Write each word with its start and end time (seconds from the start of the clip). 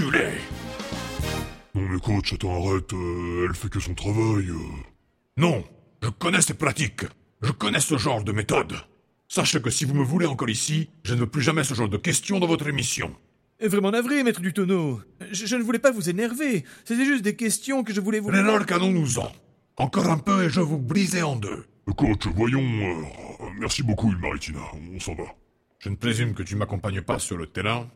enculé 0.00 0.28
Non 1.74 1.82
mais 1.82 2.00
coach, 2.00 2.32
attends, 2.32 2.66
arrête, 2.66 2.92
euh, 2.92 3.46
elle 3.48 3.54
fait 3.54 3.68
que 3.68 3.80
son 3.80 3.94
travail. 3.94 4.48
euh. 4.48 4.56
Non, 5.36 5.64
je 6.02 6.08
connais 6.08 6.40
ces 6.40 6.54
pratiques. 6.54 7.04
Je 7.42 7.52
connais 7.52 7.80
ce 7.80 7.96
genre 7.96 8.22
de 8.22 8.32
méthode. 8.32 8.74
Sachez 9.28 9.60
que 9.62 9.70
si 9.70 9.84
vous 9.84 9.94
me 9.94 10.04
voulez 10.04 10.26
encore 10.26 10.48
ici, 10.50 10.90
je 11.04 11.14
ne 11.14 11.20
veux 11.20 11.26
plus 11.26 11.42
jamais 11.42 11.64
ce 11.64 11.74
genre 11.74 11.88
de 11.88 11.96
questions 11.96 12.38
dans 12.40 12.46
votre 12.46 12.66
émission. 12.68 13.14
Vraiment 13.62 13.90
navré, 13.90 14.22
maître 14.24 14.40
du 14.40 14.52
tonneau. 14.52 15.00
Je, 15.30 15.46
je 15.46 15.56
ne 15.56 15.62
voulais 15.62 15.78
pas 15.78 15.92
vous 15.92 16.08
énerver. 16.08 16.64
C'était 16.84 17.04
juste 17.04 17.22
des 17.22 17.36
questions 17.36 17.84
que 17.84 17.92
je 17.92 18.00
voulais 18.00 18.18
vous... 18.18 18.28
Renard, 18.28 18.66
canons-nous-en. 18.66 19.30
Encore 19.76 20.08
un 20.08 20.18
peu 20.18 20.44
et 20.44 20.50
je 20.50 20.60
vous 20.60 20.78
brisais 20.78 21.22
en 21.22 21.36
deux. 21.36 21.66
Euh, 21.88 21.92
Coach, 21.92 22.26
voyons... 22.34 22.60
euh, 22.62 23.46
merci 23.58 23.82
beaucoup, 23.82 24.10
Ilmaritina, 24.10 24.60
on 24.94 24.98
s'en 24.98 25.14
va. 25.14 25.24
Je 25.78 25.88
ne 25.90 25.96
présume 25.96 26.34
que 26.34 26.42
tu 26.42 26.56
m'accompagnes 26.56 27.02
pas 27.02 27.18
sur 27.18 27.36
le 27.36 27.46
terrain. 27.46 27.86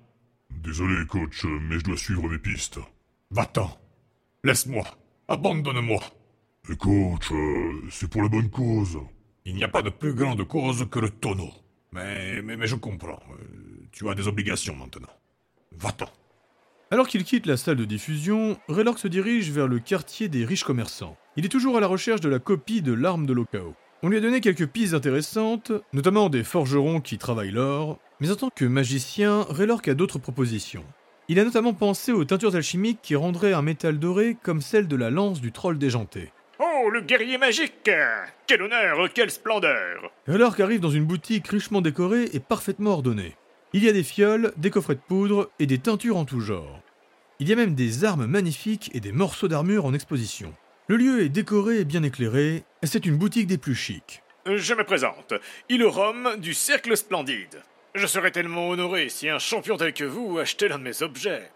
Désolé, 0.51 1.07
coach, 1.07 1.45
euh, 1.45 1.59
mais 1.69 1.79
je 1.79 1.85
dois 1.85 1.97
suivre 1.97 2.29
mes 2.29 2.39
pistes. 2.39 2.79
Va-t'en. 3.31 3.79
Laisse-moi. 4.45 4.85
Abandonne-moi. 5.29 6.01
Et 6.71 6.77
coach, 6.77 7.31
euh, 7.33 7.83
c'est 7.91 8.09
pour 8.09 8.23
la 8.23 8.29
bonne 8.29 8.51
cause. 8.51 8.99
Il 9.45 9.55
n'y 9.55 9.65
a 9.65 9.69
pas 9.69 9.83
de 9.83 9.91
plus 9.91 10.15
grande 10.15 10.43
cause 10.45 10.87
que 10.91 10.99
le 10.99 11.11
tonneau. 11.11 11.51
Mais, 11.93 12.43
mais, 12.43 12.67
je 12.67 12.77
comprends. 12.77 13.21
Euh, 13.31 13.87
tu 13.93 14.09
as 14.09 14.15
des 14.15 14.27
obligations 14.27 14.75
maintenant. 14.75 15.13
Va-t'en. 15.73 16.09
Alors 16.91 17.09
qu'il 17.09 17.25
quitte 17.25 17.47
la 17.47 17.57
salle 17.57 17.77
de 17.77 17.85
diffusion, 17.85 18.59
Raylord 18.69 18.99
se 18.99 19.09
dirige 19.09 19.51
vers 19.51 19.69
le 19.69 19.79
quartier 19.79 20.29
des 20.29 20.45
riches 20.45 20.65
commerçants. 20.65 21.17
Il 21.37 21.45
est 21.45 21.51
toujours 21.51 21.77
à 21.77 21.81
la 21.81 21.87
recherche 21.87 22.21
de 22.21 22.29
la 22.29 22.39
copie 22.39 22.83
de 22.83 22.93
l'arme 22.93 23.27
de 23.27 23.33
l'Okao. 23.33 23.75
On 24.03 24.09
lui 24.09 24.19
a 24.19 24.21
donné 24.21 24.41
quelques 24.41 24.67
pistes 24.67 24.95
intéressantes, 24.95 25.73
notamment 25.93 26.29
des 26.29 26.45
forgerons 26.45 27.01
qui 27.01 27.17
travaillent 27.17 27.51
l'or, 27.51 27.99
mais 28.25 28.31
en 28.31 28.37
tant 28.37 28.49
que 28.49 28.65
magicien, 28.65 29.45
Raylord 29.51 29.83
a 29.87 29.93
d'autres 29.93 30.19
propositions. 30.19 30.87
Il 31.29 31.39
a 31.39 31.45
notamment 31.45 31.75
pensé 31.75 32.11
aux 32.11 32.25
teintures 32.25 32.57
alchimiques 32.57 33.01
qui 33.03 33.17
rendraient 33.17 33.53
un 33.53 33.61
métal 33.61 33.99
doré 33.99 34.35
comme 34.43 34.63
celle 34.63 34.89
de 34.89 34.97
la 34.97 35.11
lance 35.11 35.43
du 35.43 35.53
troll 35.53 35.77
déjanté. 35.77 36.33
Oh, 36.59 36.89
le 36.89 37.03
guerrier 37.03 37.37
magique 37.37 37.91
Quel 38.47 38.63
honneur, 38.63 39.13
quelle 39.13 39.31
splendeur 39.31 40.11
Raylord 40.27 40.59
arrive 40.59 40.81
dans 40.81 40.89
une 40.89 41.05
boutique 41.05 41.49
richement 41.49 41.83
décorée 41.83 42.31
et 42.33 42.41
parfaitement 42.41 42.93
ordonnée. 42.93 43.37
Il 43.75 43.85
y 43.85 43.91
a 43.91 43.93
des 43.93 44.03
fioles, 44.03 44.55
des 44.57 44.71
coffrets 44.71 44.95
de 44.95 45.01
poudre 45.07 45.51
et 45.59 45.67
des 45.67 45.79
teintures 45.79 46.17
en 46.17 46.25
tout 46.25 46.41
genre. 46.41 46.81
Il 47.41 47.49
y 47.51 47.53
a 47.53 47.57
même 47.57 47.75
des 47.75 48.07
armes 48.07 48.25
magnifiques 48.25 48.91
et 48.95 49.01
des 49.01 49.13
morceaux 49.13 49.49
d'armure 49.49 49.85
en 49.85 49.93
exposition. 49.93 50.55
Le 50.89 50.97
lieu 50.97 51.23
est 51.23 51.29
décoré 51.29 51.81
et 51.81 51.85
bien 51.85 52.03
éclairé, 52.03 52.65
c'est 52.85 53.05
une 53.05 53.19
boutique 53.19 53.49
des 53.49 53.59
plus 53.59 53.75
chics. 53.75 54.23
Je 54.47 54.73
me 54.73 54.85
présente, 54.85 55.35
Ilorum 55.69 56.37
du 56.39 56.55
Cercle 56.55 56.97
Splendide. 56.97 57.63
Je 57.97 58.09
serais 58.09 58.33
tellement 58.33 58.71
honoré 58.71 59.09
si 59.09 59.29
un 59.29 59.39
champion 59.39 59.77
tel 59.77 59.93
que 59.93 60.03
vous 60.03 60.41
achetait 60.41 60.67
l'un 60.67 60.81
de 60.81 60.83
mes 60.83 61.03
objets. 61.03 61.49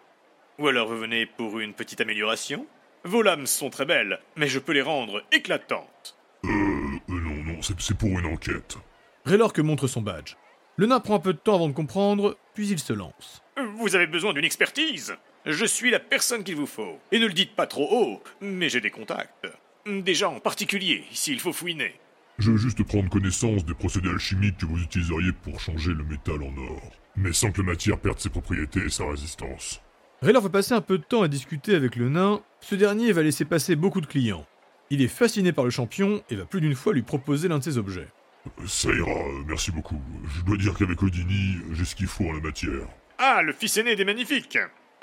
Ou 0.60 0.68
alors 0.68 0.86
vous 0.86 0.96
venez 0.96 1.26
pour 1.26 1.58
une 1.58 1.74
petite 1.74 2.00
amélioration? 2.00 2.64
Vos 3.02 3.22
lames 3.22 3.48
sont 3.48 3.70
très 3.70 3.84
belles, 3.84 4.20
mais 4.36 4.46
je 4.46 4.60
peux 4.60 4.70
les 4.70 4.82
rendre 4.82 5.24
éclatantes. 5.32 6.16
Euh, 6.44 6.48
euh, 6.48 6.98
non, 7.08 7.42
non, 7.42 7.60
c'est 7.60 7.80
c'est 7.80 7.98
pour 7.98 8.10
une 8.10 8.26
enquête. 8.26 8.76
Raylord 9.24 9.52
montre 9.64 9.88
son 9.88 10.00
badge. 10.00 10.36
Le 10.76 10.86
nain 10.86 11.00
prend 11.00 11.16
un 11.16 11.20
peu 11.20 11.32
de 11.32 11.38
temps 11.38 11.56
avant 11.56 11.68
de 11.68 11.74
comprendre, 11.74 12.38
puis 12.54 12.68
il 12.68 12.78
se 12.78 12.92
lance. 12.92 13.42
Vous 13.74 13.96
avez 13.96 14.06
besoin 14.06 14.32
d'une 14.32 14.44
expertise 14.44 15.16
Je 15.44 15.64
suis 15.64 15.90
la 15.90 15.98
personne 15.98 16.44
qu'il 16.44 16.54
vous 16.54 16.66
faut. 16.66 17.00
Et 17.10 17.18
ne 17.18 17.26
le 17.26 17.32
dites 17.32 17.56
pas 17.56 17.66
trop 17.66 17.88
haut, 17.90 18.22
mais 18.40 18.68
j'ai 18.68 18.80
des 18.80 18.92
contacts. 18.92 19.48
Des 19.86 20.14
gens 20.14 20.38
particuliers, 20.38 21.04
s'il 21.10 21.40
faut 21.40 21.52
fouiner. 21.52 21.98
Je 22.38 22.52
veux 22.52 22.56
juste 22.56 22.82
prendre 22.84 23.08
connaissance 23.10 23.64
des 23.64 23.74
procédés 23.74 24.10
alchimiques 24.10 24.58
que 24.58 24.66
vous 24.66 24.78
utiliseriez 24.80 25.32
pour 25.32 25.58
changer 25.60 25.92
le 25.92 26.04
métal 26.04 26.42
en 26.42 26.56
or, 26.56 26.92
mais 27.16 27.32
sans 27.32 27.50
que 27.50 27.60
la 27.62 27.68
matière 27.72 27.98
perde 27.98 28.20
ses 28.20 28.28
propriétés 28.28 28.84
et 28.84 28.90
sa 28.90 29.06
résistance. 29.08 29.82
Raylord 30.22 30.42
va 30.44 30.48
passer 30.48 30.74
un 30.74 30.80
peu 30.80 30.98
de 30.98 31.02
temps 31.04 31.22
à 31.22 31.28
discuter 31.28 31.74
avec 31.74 31.96
le 31.96 32.08
nain, 32.08 32.40
ce 32.60 32.74
dernier 32.76 33.10
va 33.12 33.22
laisser 33.22 33.44
passer 33.44 33.74
beaucoup 33.76 34.00
de 34.00 34.06
clients. 34.06 34.46
Il 34.90 35.02
est 35.02 35.08
fasciné 35.08 35.52
par 35.52 35.64
le 35.64 35.70
champion 35.70 36.22
et 36.30 36.36
va 36.36 36.44
plus 36.44 36.60
d'une 36.60 36.74
fois 36.74 36.92
lui 36.92 37.02
proposer 37.02 37.48
l'un 37.48 37.58
de 37.58 37.64
ses 37.64 37.76
objets. 37.76 38.08
Euh, 38.46 38.66
Ça 38.66 38.88
ira, 38.90 39.10
euh, 39.10 39.42
merci 39.46 39.70
beaucoup. 39.70 40.00
Je 40.36 40.42
dois 40.42 40.56
dire 40.56 40.74
qu'avec 40.74 41.02
Odini, 41.02 41.56
j'ai 41.72 41.84
ce 41.84 41.94
qu'il 41.94 42.06
faut 42.06 42.28
en 42.28 42.32
la 42.32 42.40
matière. 42.40 42.86
Ah, 43.18 43.42
le 43.42 43.52
fils 43.52 43.76
aîné 43.76 43.96
des 43.96 44.04
magnifiques 44.04 44.58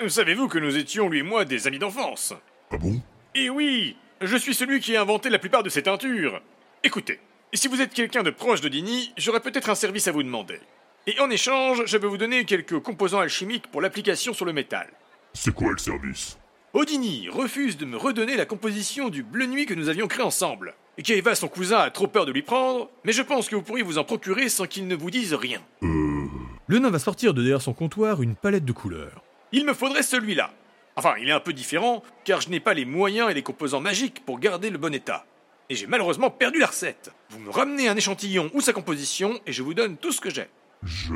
Savez-vous 0.08 0.48
que 0.48 0.58
nous 0.58 0.76
étions, 0.76 1.08
lui 1.08 1.20
et 1.20 1.22
moi, 1.22 1.44
des 1.44 1.66
amis 1.66 1.78
d'enfance? 1.78 2.34
Ah 2.70 2.78
bon? 2.78 3.00
Eh 3.34 3.48
oui 3.50 3.96
Je 4.22 4.36
suis 4.36 4.54
celui 4.54 4.80
qui 4.80 4.96
a 4.96 5.02
inventé 5.02 5.28
la 5.30 5.38
plupart 5.38 5.62
de 5.62 5.68
ces 5.68 5.82
teintures. 5.82 6.42
Écoutez, 6.82 7.20
si 7.54 7.68
vous 7.68 7.80
êtes 7.80 7.94
quelqu'un 7.94 8.22
de 8.22 8.30
proche 8.30 8.60
de 8.60 8.68
Dini, 8.68 9.12
j'aurais 9.16 9.40
peut-être 9.40 9.70
un 9.70 9.74
service 9.74 10.08
à 10.08 10.12
vous 10.12 10.22
demander. 10.22 10.60
Et 11.06 11.18
en 11.20 11.30
échange, 11.30 11.84
je 11.86 11.96
vais 11.96 12.08
vous 12.08 12.18
donner 12.18 12.44
quelques 12.44 12.80
composants 12.80 13.20
alchimiques 13.20 13.68
pour 13.68 13.80
l'application 13.80 14.34
sur 14.34 14.44
le 14.44 14.52
métal. 14.52 14.88
C'est 15.32 15.54
quoi 15.54 15.70
le 15.70 15.78
service? 15.78 16.38
Odini 16.72 17.28
refuse 17.28 17.76
de 17.76 17.86
me 17.86 17.96
redonner 17.96 18.36
la 18.36 18.44
composition 18.44 19.08
du 19.08 19.22
bleu 19.22 19.46
nuit 19.46 19.66
que 19.66 19.74
nous 19.74 19.88
avions 19.88 20.08
créé 20.08 20.24
ensemble. 20.24 20.74
Et 20.98 21.02
Kaiva, 21.02 21.34
son 21.34 21.48
cousin, 21.48 21.78
a 21.78 21.90
trop 21.90 22.06
peur 22.06 22.26
de 22.26 22.32
lui 22.32 22.42
prendre, 22.42 22.90
mais 23.04 23.12
je 23.12 23.22
pense 23.22 23.48
que 23.48 23.54
vous 23.54 23.62
pourriez 23.62 23.84
vous 23.84 23.98
en 23.98 24.04
procurer 24.04 24.48
sans 24.48 24.66
qu'il 24.66 24.86
ne 24.86 24.96
vous 24.96 25.10
dise 25.10 25.34
rien. 25.34 25.62
Euh... 25.82 26.26
Le 26.66 26.80
nain 26.80 26.90
va 26.90 26.98
sortir 26.98 27.32
de 27.32 27.42
derrière 27.42 27.62
son 27.62 27.72
comptoir 27.72 28.22
une 28.22 28.34
palette 28.34 28.64
de 28.64 28.72
couleurs. 28.72 29.22
Il 29.52 29.64
me 29.64 29.74
faudrait 29.74 30.02
celui-là. 30.02 30.52
Enfin, 30.96 31.14
il 31.20 31.28
est 31.28 31.32
un 31.32 31.40
peu 31.40 31.52
différent, 31.52 32.02
car 32.24 32.40
je 32.40 32.48
n'ai 32.48 32.58
pas 32.58 32.74
les 32.74 32.84
moyens 32.84 33.30
et 33.30 33.34
les 33.34 33.42
composants 33.42 33.80
magiques 33.80 34.24
pour 34.24 34.40
garder 34.40 34.70
le 34.70 34.78
bon 34.78 34.92
état. 34.92 35.24
Et 35.68 35.74
j'ai 35.74 35.86
malheureusement 35.86 36.30
perdu 36.30 36.58
la 36.58 36.66
recette. 36.66 37.12
Vous 37.30 37.40
me 37.40 37.50
ramenez 37.50 37.88
un 37.88 37.96
échantillon 37.96 38.50
ou 38.54 38.60
sa 38.60 38.72
composition, 38.72 39.40
et 39.46 39.52
je 39.52 39.62
vous 39.62 39.74
donne 39.74 39.96
tout 39.96 40.12
ce 40.12 40.20
que 40.20 40.30
j'ai. 40.30 40.46
Je... 40.82 41.14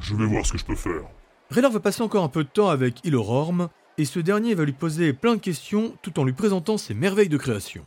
Je 0.00 0.14
vais 0.14 0.26
voir 0.26 0.46
ce 0.46 0.52
que 0.52 0.58
je 0.58 0.64
peux 0.64 0.76
faire. 0.76 1.02
Raylord 1.50 1.72
va 1.72 1.80
passer 1.80 2.02
encore 2.02 2.22
un 2.22 2.28
peu 2.28 2.44
de 2.44 2.48
temps 2.48 2.68
avec 2.68 3.04
Ilororm, 3.04 3.68
et 3.96 4.04
ce 4.04 4.20
dernier 4.20 4.54
va 4.54 4.64
lui 4.64 4.72
poser 4.72 5.12
plein 5.12 5.34
de 5.34 5.40
questions 5.40 5.96
tout 6.02 6.20
en 6.20 6.24
lui 6.24 6.32
présentant 6.32 6.78
ses 6.78 6.94
merveilles 6.94 7.28
de 7.28 7.36
création. 7.36 7.84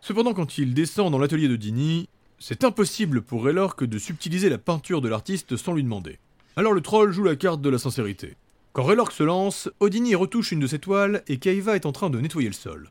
Cependant, 0.00 0.32
quand 0.32 0.58
il 0.58 0.74
descend 0.74 1.10
dans 1.10 1.18
l'atelier 1.18 1.48
de 1.48 1.56
Dini, 1.56 2.08
c'est 2.38 2.62
impossible 2.62 3.22
pour 3.22 3.44
Raylord 3.44 3.74
que 3.74 3.84
de 3.84 3.98
subtiliser 3.98 4.48
la 4.48 4.58
peinture 4.58 5.00
de 5.00 5.08
l'artiste 5.08 5.56
sans 5.56 5.72
lui 5.72 5.82
demander. 5.82 6.20
Alors 6.54 6.72
le 6.72 6.80
troll 6.80 7.10
joue 7.10 7.24
la 7.24 7.34
carte 7.34 7.60
de 7.60 7.70
la 7.70 7.78
sincérité. 7.78 8.36
Quand 8.72 8.84
Raylord 8.84 9.10
se 9.10 9.24
lance, 9.24 9.68
Odini 9.80 10.14
retouche 10.14 10.52
une 10.52 10.60
de 10.60 10.68
ses 10.68 10.78
toiles 10.78 11.24
et 11.26 11.38
Kaiva 11.38 11.74
est 11.74 11.86
en 11.86 11.92
train 11.92 12.10
de 12.10 12.20
nettoyer 12.20 12.48
le 12.48 12.54
sol. 12.54 12.90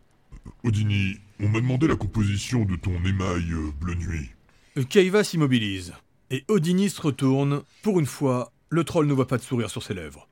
Odini, 0.65 1.15
on 1.39 1.49
m'a 1.49 1.59
demandé 1.59 1.87
la 1.87 1.95
composition 1.95 2.65
de 2.65 2.75
ton 2.75 2.93
émail 3.05 3.51
euh, 3.51 3.71
bleu 3.79 3.95
nuit. 3.95 4.29
Euh, 4.77 4.83
Kaiva 4.83 5.23
s'immobilise, 5.23 5.93
et 6.31 6.43
Odini 6.47 6.89
se 6.89 7.01
retourne. 7.01 7.63
Pour 7.83 7.99
une 7.99 8.05
fois, 8.05 8.51
le 8.69 8.83
troll 8.83 9.07
ne 9.07 9.13
voit 9.13 9.27
pas 9.27 9.37
de 9.37 9.43
sourire 9.43 9.69
sur 9.69 9.83
ses 9.83 9.93
lèvres. 9.93 10.27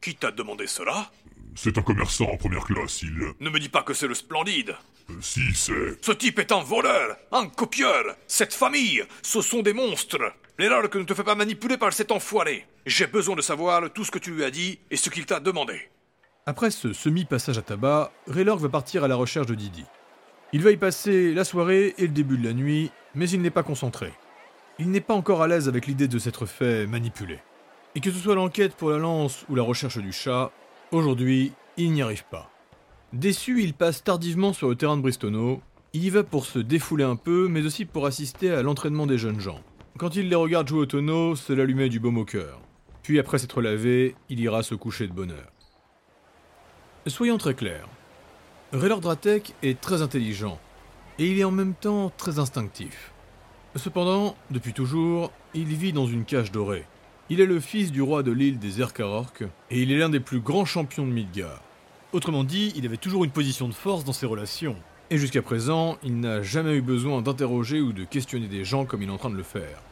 Qui 0.00 0.14
t'a 0.14 0.30
demandé 0.30 0.66
cela? 0.66 1.10
C'est 1.54 1.76
un 1.78 1.82
commerçant 1.82 2.26
en 2.26 2.36
première 2.36 2.64
classe, 2.64 3.02
il... 3.02 3.18
euh, 3.20 3.32
Ne 3.40 3.50
me 3.50 3.58
dis 3.58 3.68
pas 3.68 3.82
que 3.82 3.94
c'est 3.94 4.06
le 4.06 4.14
splendide. 4.14 4.74
si, 5.20 5.40
c'est... 5.54 6.04
Ce 6.04 6.12
type 6.12 6.38
est 6.38 6.52
un 6.52 6.62
voleur, 6.62 7.16
un 7.32 7.46
copieur. 7.48 8.04
Cette 8.26 8.54
famille, 8.54 9.02
ce 9.22 9.40
sont 9.40 9.62
des 9.62 9.72
monstres. 9.72 10.18
L'erreur 10.58 10.88
que 10.90 10.98
ne 10.98 11.04
te 11.04 11.14
fais 11.14 11.24
pas 11.24 11.34
manipuler 11.34 11.76
par 11.78 11.92
cet 11.92 12.12
enfoiré. 12.12 12.66
J'ai 12.86 13.06
besoin 13.06 13.34
de 13.36 13.42
savoir 13.42 13.92
tout 13.92 14.04
ce 14.04 14.10
que 14.10 14.18
tu 14.18 14.32
lui 14.32 14.44
as 14.44 14.50
dit 14.50 14.78
et 14.90 14.96
ce 14.96 15.08
qu'il 15.10 15.24
t'a 15.26 15.40
demandé. 15.40 15.88
Après 16.46 16.70
ce 16.70 16.92
semi-passage 16.92 17.58
à 17.58 17.62
tabac, 17.62 18.12
Raylord 18.26 18.58
va 18.58 18.68
partir 18.68 19.04
à 19.04 19.08
la 19.08 19.16
recherche 19.16 19.46
de 19.46 19.54
Didi. 19.54 19.84
Il 20.54 20.62
va 20.62 20.70
y 20.70 20.78
passer 20.78 21.34
la 21.34 21.44
soirée 21.44 21.94
et 21.98 22.06
le 22.06 22.12
début 22.12 22.38
de 22.38 22.44
la 22.44 22.54
nuit, 22.54 22.90
mais 23.14 23.28
il 23.28 23.42
n'est 23.42 23.50
pas 23.50 23.62
concentré. 23.62 24.14
Il 24.78 24.90
n'est 24.90 25.02
pas 25.02 25.12
encore 25.12 25.42
à 25.42 25.46
l'aise 25.46 25.68
avec 25.68 25.86
l'idée 25.86 26.08
de 26.08 26.18
s'être 26.18 26.46
fait 26.46 26.86
manipuler. 26.86 27.38
Et 27.94 28.00
que 28.00 28.10
ce 28.10 28.18
soit 28.18 28.34
l'enquête 28.34 28.74
pour 28.74 28.88
la 28.88 28.96
lance 28.96 29.44
ou 29.50 29.54
la 29.54 29.62
recherche 29.62 29.98
du 29.98 30.10
chat, 30.10 30.50
aujourd'hui, 30.90 31.52
il 31.76 31.92
n'y 31.92 32.00
arrive 32.00 32.24
pas. 32.30 32.50
Déçu, 33.12 33.62
il 33.62 33.74
passe 33.74 34.02
tardivement 34.02 34.54
sur 34.54 34.70
le 34.70 34.74
terrain 34.74 34.96
de 34.96 35.02
Bristono. 35.02 35.60
Il 35.92 36.02
y 36.02 36.08
va 36.08 36.24
pour 36.24 36.46
se 36.46 36.58
défouler 36.58 37.04
un 37.04 37.16
peu, 37.16 37.48
mais 37.48 37.66
aussi 37.66 37.84
pour 37.84 38.06
assister 38.06 38.50
à 38.50 38.62
l'entraînement 38.62 39.06
des 39.06 39.18
jeunes 39.18 39.40
gens. 39.40 39.60
Quand 39.98 40.16
il 40.16 40.30
les 40.30 40.34
regarde 40.34 40.68
jouer 40.68 40.80
au 40.80 40.86
tonneau, 40.86 41.36
cela 41.36 41.64
lui 41.64 41.74
met 41.74 41.90
du 41.90 42.00
baume 42.00 42.16
au 42.16 42.24
cœur. 42.24 42.58
Puis 43.02 43.18
après 43.18 43.36
s'être 43.36 43.60
lavé, 43.60 44.14
il 44.30 44.40
ira 44.40 44.62
se 44.62 44.74
coucher 44.74 45.08
de 45.08 45.12
bonne 45.12 45.32
heure. 45.32 45.52
Soyons 47.06 47.36
très 47.36 47.54
clairs. 47.54 47.88
Raylord 48.70 49.00
Dratek 49.00 49.54
est 49.62 49.80
très 49.80 50.02
intelligent, 50.02 50.58
et 51.18 51.26
il 51.26 51.38
est 51.38 51.44
en 51.44 51.50
même 51.50 51.72
temps 51.72 52.12
très 52.18 52.38
instinctif. 52.38 53.12
Cependant, 53.76 54.36
depuis 54.50 54.74
toujours, 54.74 55.32
il 55.54 55.68
vit 55.68 55.94
dans 55.94 56.06
une 56.06 56.26
cage 56.26 56.52
dorée. 56.52 56.84
Il 57.30 57.40
est 57.40 57.46
le 57.46 57.60
fils 57.60 57.90
du 57.90 58.02
roi 58.02 58.22
de 58.22 58.30
l'île 58.30 58.58
des 58.58 58.82
Erkarork, 58.82 59.44
et 59.70 59.80
il 59.80 59.90
est 59.90 59.96
l'un 59.96 60.10
des 60.10 60.20
plus 60.20 60.40
grands 60.40 60.66
champions 60.66 61.06
de 61.06 61.12
Midgard. 61.12 61.62
Autrement 62.12 62.44
dit, 62.44 62.74
il 62.76 62.84
avait 62.84 62.98
toujours 62.98 63.24
une 63.24 63.30
position 63.30 63.68
de 63.68 63.74
force 63.74 64.04
dans 64.04 64.12
ses 64.12 64.26
relations. 64.26 64.76
Et 65.08 65.16
jusqu'à 65.16 65.40
présent, 65.40 65.96
il 66.02 66.20
n'a 66.20 66.42
jamais 66.42 66.74
eu 66.74 66.82
besoin 66.82 67.22
d'interroger 67.22 67.80
ou 67.80 67.94
de 67.94 68.04
questionner 68.04 68.48
des 68.48 68.64
gens 68.64 68.84
comme 68.84 69.02
il 69.02 69.08
est 69.08 69.12
en 69.12 69.16
train 69.16 69.30
de 69.30 69.36
le 69.36 69.42
faire. 69.42 69.82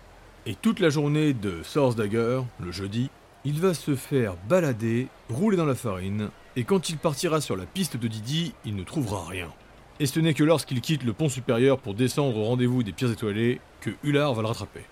Et 0.45 0.55
toute 0.55 0.81
la 0.81 0.91
journée 0.91 1.33
de 1.33 1.63
Source 1.63 1.97
Dagger, 1.97 2.43
le 2.61 2.73
jeudi, 2.73 3.09
il 3.47 3.61
va 3.61 3.75
se 3.75 3.95
faire 3.95 4.35
balader, 4.49 5.07
rouler 5.31 5.57
dans 5.57 5.67
la 5.67 5.77
farine, 5.77 6.31
et 6.57 6.65
quand 6.65 6.89
il 6.89 6.99
partira 6.99 7.41
sur 7.41 7.57
la 7.57 7.65
piste 7.65 7.97
de 7.97 8.09
Didi, 8.09 8.55
il 8.65 8.75
ne 8.75 8.83
trouvera 8.83 9.25
rien. 9.25 9.53
Et 10.01 10.07
ce 10.07 10.19
n'est 10.19 10.35
que 10.35 10.43
lorsqu'il 10.43 10.81
quitte 10.81 11.05
le 11.05 11.13
pont 11.13 11.29
supérieur 11.29 11.79
pour 11.79 11.95
descendre 11.95 12.37
au 12.39 12.43
rendez-vous 12.43 12.83
des 12.83 12.91
pierres 12.93 13.13
étoilées 13.13 13.61
que 13.81 13.91
Ular 14.03 14.35
va 14.35 14.43
le 14.43 14.49
rattraper. 14.49 14.85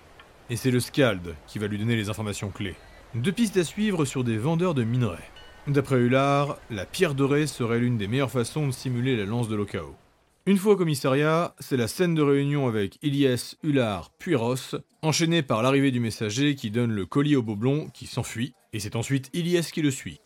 Et 0.51 0.57
c'est 0.57 0.71
le 0.71 0.79
Scald 0.79 1.35
qui 1.49 1.59
va 1.59 1.67
lui 1.67 1.79
donner 1.79 1.97
les 1.97 2.11
informations 2.11 2.51
clés. 2.51 2.77
Deux 3.17 3.33
pistes 3.33 3.57
à 3.57 3.65
suivre 3.65 4.05
sur 4.05 4.23
des 4.23 4.39
vendeurs 4.39 4.75
de 4.75 4.85
minerais. 4.85 5.29
D'après 5.67 5.97
Hullard, 5.97 6.57
la 6.71 6.87
pierre 6.87 7.17
dorée 7.17 7.49
serait 7.49 7.81
l'une 7.81 7.99
des 7.99 8.07
meilleures 8.07 8.31
façons 8.31 8.69
de 8.69 8.73
simuler 8.73 9.17
la 9.17 9.25
lance 9.25 9.49
de 9.49 9.57
l'Okao. 9.57 9.97
Une 10.47 10.59
fois 10.59 10.75
au 10.75 10.77
commissariat, 10.77 11.55
c'est 11.59 11.79
la 11.79 11.89
scène 11.89 12.15
de 12.15 12.21
réunion 12.21 12.69
avec 12.69 12.99
Ilyes, 13.03 13.57
Hullard, 13.63 14.11
puis 14.19 14.35
Ross, 14.35 14.77
enchaînée 15.01 15.43
par 15.43 15.63
l'arrivée 15.63 15.91
du 15.91 16.01
messager 16.01 16.55
qui 16.55 16.71
donne 16.71 16.93
le 16.93 17.07
colis 17.07 17.35
au 17.35 17.43
Boblon 17.43 17.89
qui 17.89 18.07
s'enfuit, 18.07 18.53
et 18.75 18.79
c'est 18.79 18.95
ensuite 18.95 19.31
Ilyes 19.33 19.65
qui 19.73 19.81
le 19.81 19.91
suit. 19.91 20.21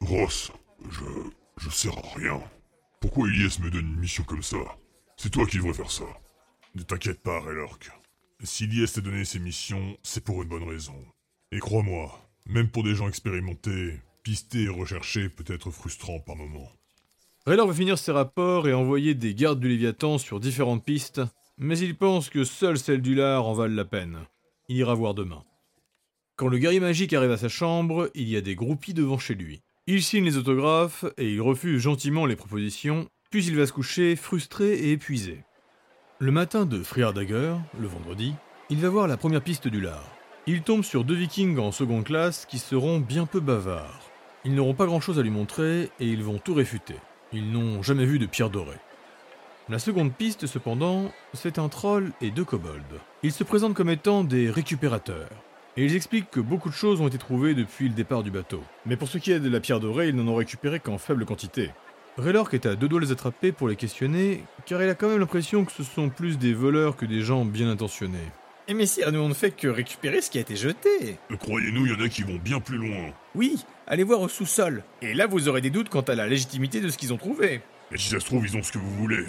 Ross, 0.00 0.50
je. 0.88 1.04
je 1.58 1.68
sers 1.68 1.92
à 1.98 2.14
rien. 2.16 2.40
Pourquoi 3.02 3.28
Ilyes 3.28 3.60
me 3.62 3.70
donne 3.70 3.86
une 3.86 4.00
mission 4.00 4.24
comme 4.24 4.42
ça? 4.42 4.56
C'est 5.18 5.28
toi 5.28 5.44
qui 5.44 5.58
devrais 5.58 5.74
faire 5.74 5.90
ça. 5.90 6.04
Ne 6.74 6.82
t'inquiète 6.82 7.20
pas, 7.20 7.40
Raylork. 7.40 7.90
Si 8.42 8.64
Ilyes 8.64 8.90
t'a 8.90 9.02
donné 9.02 9.26
ces 9.26 9.40
missions, 9.40 9.98
c'est 10.02 10.24
pour 10.24 10.42
une 10.42 10.48
bonne 10.48 10.66
raison. 10.66 10.96
Et 11.52 11.58
crois-moi, 11.58 12.18
même 12.46 12.70
pour 12.70 12.82
des 12.82 12.94
gens 12.94 13.08
expérimentés, 13.08 14.00
pister 14.22 14.62
et 14.62 14.68
rechercher 14.70 15.28
peut 15.28 15.52
être 15.52 15.70
frustrant 15.70 16.18
par 16.18 16.36
moments. 16.36 16.72
Raylor 17.46 17.66
va 17.66 17.74
finir 17.74 17.96
ses 17.96 18.12
rapports 18.12 18.68
et 18.68 18.74
envoyer 18.74 19.14
des 19.14 19.34
gardes 19.34 19.60
du 19.60 19.68
Léviathan 19.68 20.18
sur 20.18 20.40
différentes 20.40 20.84
pistes, 20.84 21.22
mais 21.56 21.78
il 21.78 21.96
pense 21.96 22.28
que 22.28 22.44
seule 22.44 22.78
celle 22.78 23.00
du 23.00 23.14
lard 23.14 23.46
en 23.46 23.54
valent 23.54 23.74
la 23.74 23.86
peine. 23.86 24.18
Il 24.68 24.76
ira 24.76 24.94
voir 24.94 25.14
demain. 25.14 25.42
Quand 26.36 26.48
le 26.48 26.58
guerrier 26.58 26.80
magique 26.80 27.14
arrive 27.14 27.30
à 27.30 27.38
sa 27.38 27.48
chambre, 27.48 28.10
il 28.14 28.28
y 28.28 28.36
a 28.36 28.42
des 28.42 28.54
groupies 28.54 28.92
devant 28.92 29.18
chez 29.18 29.34
lui. 29.34 29.62
Il 29.86 30.02
signe 30.02 30.24
les 30.24 30.36
autographes 30.36 31.06
et 31.16 31.32
il 31.32 31.40
refuse 31.40 31.80
gentiment 31.80 32.26
les 32.26 32.36
propositions, 32.36 33.08
puis 33.30 33.44
il 33.46 33.56
va 33.56 33.66
se 33.66 33.72
coucher 33.72 34.16
frustré 34.16 34.74
et 34.74 34.92
épuisé. 34.92 35.42
Le 36.18 36.32
matin 36.32 36.66
de 36.66 36.82
Dagger, 37.12 37.54
le 37.78 37.88
vendredi, 37.88 38.34
il 38.68 38.78
va 38.80 38.90
voir 38.90 39.08
la 39.08 39.16
première 39.16 39.42
piste 39.42 39.66
du 39.66 39.80
lard. 39.80 40.06
Il 40.46 40.60
tombe 40.60 40.84
sur 40.84 41.04
deux 41.04 41.14
vikings 41.14 41.58
en 41.58 41.72
seconde 41.72 42.04
classe 42.04 42.44
qui 42.44 42.58
seront 42.58 43.00
bien 43.00 43.24
peu 43.24 43.40
bavards. 43.40 44.10
Ils 44.44 44.54
n'auront 44.54 44.74
pas 44.74 44.86
grand 44.86 45.00
chose 45.00 45.18
à 45.18 45.22
lui 45.22 45.30
montrer 45.30 45.90
et 46.00 46.06
ils 46.06 46.22
vont 46.22 46.38
tout 46.38 46.54
réfuter. 46.54 46.96
Ils 47.32 47.52
n'ont 47.52 47.82
jamais 47.82 48.06
vu 48.06 48.18
de 48.18 48.26
pierre 48.26 48.50
dorée. 48.50 48.78
La 49.68 49.78
seconde 49.78 50.12
piste, 50.12 50.46
cependant, 50.46 51.12
c'est 51.32 51.60
un 51.60 51.68
troll 51.68 52.10
et 52.20 52.32
deux 52.32 52.44
kobolds. 52.44 53.00
Ils 53.22 53.32
se 53.32 53.44
présentent 53.44 53.74
comme 53.74 53.88
étant 53.88 54.24
des 54.24 54.50
récupérateurs. 54.50 55.28
Et 55.76 55.84
ils 55.84 55.94
expliquent 55.94 56.30
que 56.30 56.40
beaucoup 56.40 56.70
de 56.70 56.74
choses 56.74 57.00
ont 57.00 57.06
été 57.06 57.18
trouvées 57.18 57.54
depuis 57.54 57.88
le 57.88 57.94
départ 57.94 58.24
du 58.24 58.32
bateau. 58.32 58.62
Mais 58.84 58.96
pour 58.96 59.06
ce 59.06 59.18
qui 59.18 59.30
est 59.30 59.38
de 59.38 59.48
la 59.48 59.60
pierre 59.60 59.78
dorée, 59.78 60.08
ils 60.08 60.16
n'en 60.16 60.26
ont 60.26 60.34
récupéré 60.34 60.80
qu'en 60.80 60.98
faible 60.98 61.24
quantité. 61.24 61.70
Raylork 62.18 62.52
est 62.54 62.66
à 62.66 62.74
deux 62.74 62.88
doigts 62.88 62.98
de 62.98 63.06
les 63.06 63.12
attraper 63.12 63.52
pour 63.52 63.68
les 63.68 63.76
questionner, 63.76 64.42
car 64.66 64.82
il 64.82 64.88
a 64.88 64.96
quand 64.96 65.08
même 65.08 65.20
l'impression 65.20 65.64
que 65.64 65.70
ce 65.70 65.84
sont 65.84 66.08
plus 66.08 66.36
des 66.36 66.52
voleurs 66.52 66.96
que 66.96 67.06
des 67.06 67.20
gens 67.20 67.44
bien 67.44 67.70
intentionnés. 67.70 68.18
Eh 68.66 68.74
mais 68.74 68.86
si, 68.86 69.02
nous 69.10 69.20
on 69.20 69.28
ne 69.28 69.34
fait 69.34 69.52
que 69.52 69.68
récupérer 69.68 70.20
ce 70.20 70.30
qui 70.30 70.38
a 70.38 70.40
été 70.40 70.56
jeté. 70.56 71.16
Croyez-nous, 71.38 71.86
il 71.86 71.92
y 71.92 71.94
en 71.94 72.04
a 72.04 72.08
qui 72.08 72.22
vont 72.22 72.38
bien 72.42 72.60
plus 72.60 72.76
loin. 72.76 73.12
Oui, 73.34 73.64
allez 73.90 74.04
voir 74.04 74.20
au 74.20 74.28
sous-sol. 74.28 74.84
Et 75.02 75.12
là, 75.12 75.26
vous 75.26 75.48
aurez 75.48 75.60
des 75.60 75.68
doutes 75.68 75.90
quant 75.90 76.00
à 76.00 76.14
la 76.14 76.28
légitimité 76.28 76.80
de 76.80 76.88
ce 76.88 76.96
qu'ils 76.96 77.12
ont 77.12 77.18
trouvé. 77.18 77.60
Et 77.92 77.98
si 77.98 78.08
ça 78.08 78.20
se 78.20 78.24
trouve, 78.24 78.46
ils 78.46 78.56
ont 78.56 78.62
ce 78.62 78.72
que 78.72 78.78
vous 78.78 78.94
voulez. 78.94 79.26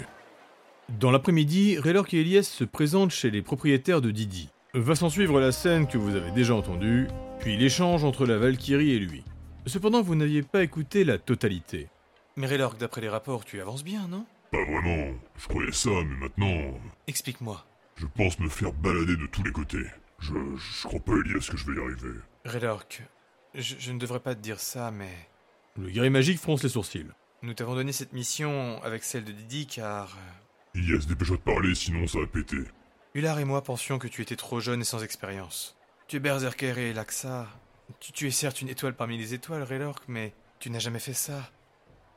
Dans 0.88 1.10
l'après-midi, 1.10 1.78
Raylork 1.78 2.14
et 2.14 2.20
Elias 2.20 2.44
se 2.44 2.64
présentent 2.64 3.10
chez 3.10 3.30
les 3.30 3.42
propriétaires 3.42 4.00
de 4.00 4.10
Didi. 4.10 4.50
Va 4.74 4.94
s'en 4.94 5.10
suivre 5.10 5.40
la 5.40 5.52
scène 5.52 5.86
que 5.86 5.98
vous 5.98 6.14
avez 6.16 6.30
déjà 6.30 6.54
entendue, 6.54 7.08
puis 7.40 7.56
l'échange 7.56 8.04
entre 8.04 8.24
la 8.24 8.38
Valkyrie 8.38 8.92
et 8.92 8.98
lui. 8.98 9.24
Cependant, 9.66 10.00
vous 10.00 10.14
n'aviez 10.14 10.42
pas 10.42 10.62
écouté 10.62 11.04
la 11.04 11.18
totalité. 11.18 11.88
Mais 12.36 12.46
Raylork, 12.46 12.78
d'après 12.78 13.00
les 13.00 13.08
rapports, 13.08 13.44
tu 13.44 13.60
avances 13.60 13.84
bien, 13.84 14.06
non? 14.08 14.24
Pas 14.52 14.64
vraiment. 14.64 15.12
Je 15.36 15.48
croyais 15.48 15.72
ça, 15.72 15.90
mais 15.90 16.16
maintenant. 16.16 16.78
Explique-moi. 17.06 17.64
Je 17.96 18.06
pense 18.16 18.38
me 18.38 18.48
faire 18.48 18.72
balader 18.72 19.16
de 19.16 19.26
tous 19.26 19.42
les 19.42 19.52
côtés. 19.52 19.86
Je, 20.20 20.32
je 20.56 20.86
crois 20.86 21.00
pas, 21.00 21.12
Elias, 21.12 21.48
que 21.50 21.56
je 21.56 21.66
vais 21.66 21.76
y 21.76 21.84
arriver. 21.84 22.18
Raylork, 22.44 23.02
je, 23.54 23.74
je 23.78 23.92
ne 23.92 23.98
devrais 23.98 24.20
pas 24.20 24.34
te 24.34 24.40
dire 24.40 24.60
ça, 24.60 24.90
mais 24.90 25.10
Le 25.76 25.90
guerrier 25.90 26.10
magique 26.10 26.38
fronce 26.38 26.62
les 26.62 26.68
sourcils. 26.68 27.06
nous 27.42 27.54
t'avons 27.54 27.74
donné 27.74 27.92
cette 27.92 28.12
mission 28.12 28.80
avec 28.82 29.02
celle 29.04 29.24
de 29.24 29.32
Didi 29.32 29.66
car 29.66 30.16
euh, 30.16 30.78
Elias, 30.78 31.04
dépêche-toi 31.06 31.36
de 31.36 31.42
parler, 31.42 31.74
sinon 31.74 32.06
ça 32.06 32.18
va 32.20 32.26
péter. 32.26 32.58
Hullard 33.14 33.38
et 33.38 33.44
moi 33.44 33.62
pensions 33.62 33.98
que 33.98 34.08
tu 34.08 34.22
étais 34.22 34.36
trop 34.36 34.60
jeune 34.60 34.80
et 34.80 34.84
sans 34.84 35.02
expérience. 35.02 35.76
Tu 36.08 36.16
es 36.16 36.20
berserker 36.20 36.78
et 36.78 36.92
Laxa. 36.94 37.46
Tu, 38.00 38.12
tu 38.12 38.26
es 38.26 38.30
certes 38.30 38.62
une 38.62 38.68
étoile 38.70 38.94
parmi 38.94 39.18
les 39.18 39.34
étoiles, 39.34 39.62
Raylork, 39.62 40.04
mais 40.08 40.32
tu 40.60 40.70
n'as 40.70 40.78
jamais 40.78 40.98
fait 40.98 41.12
ça. 41.12 41.50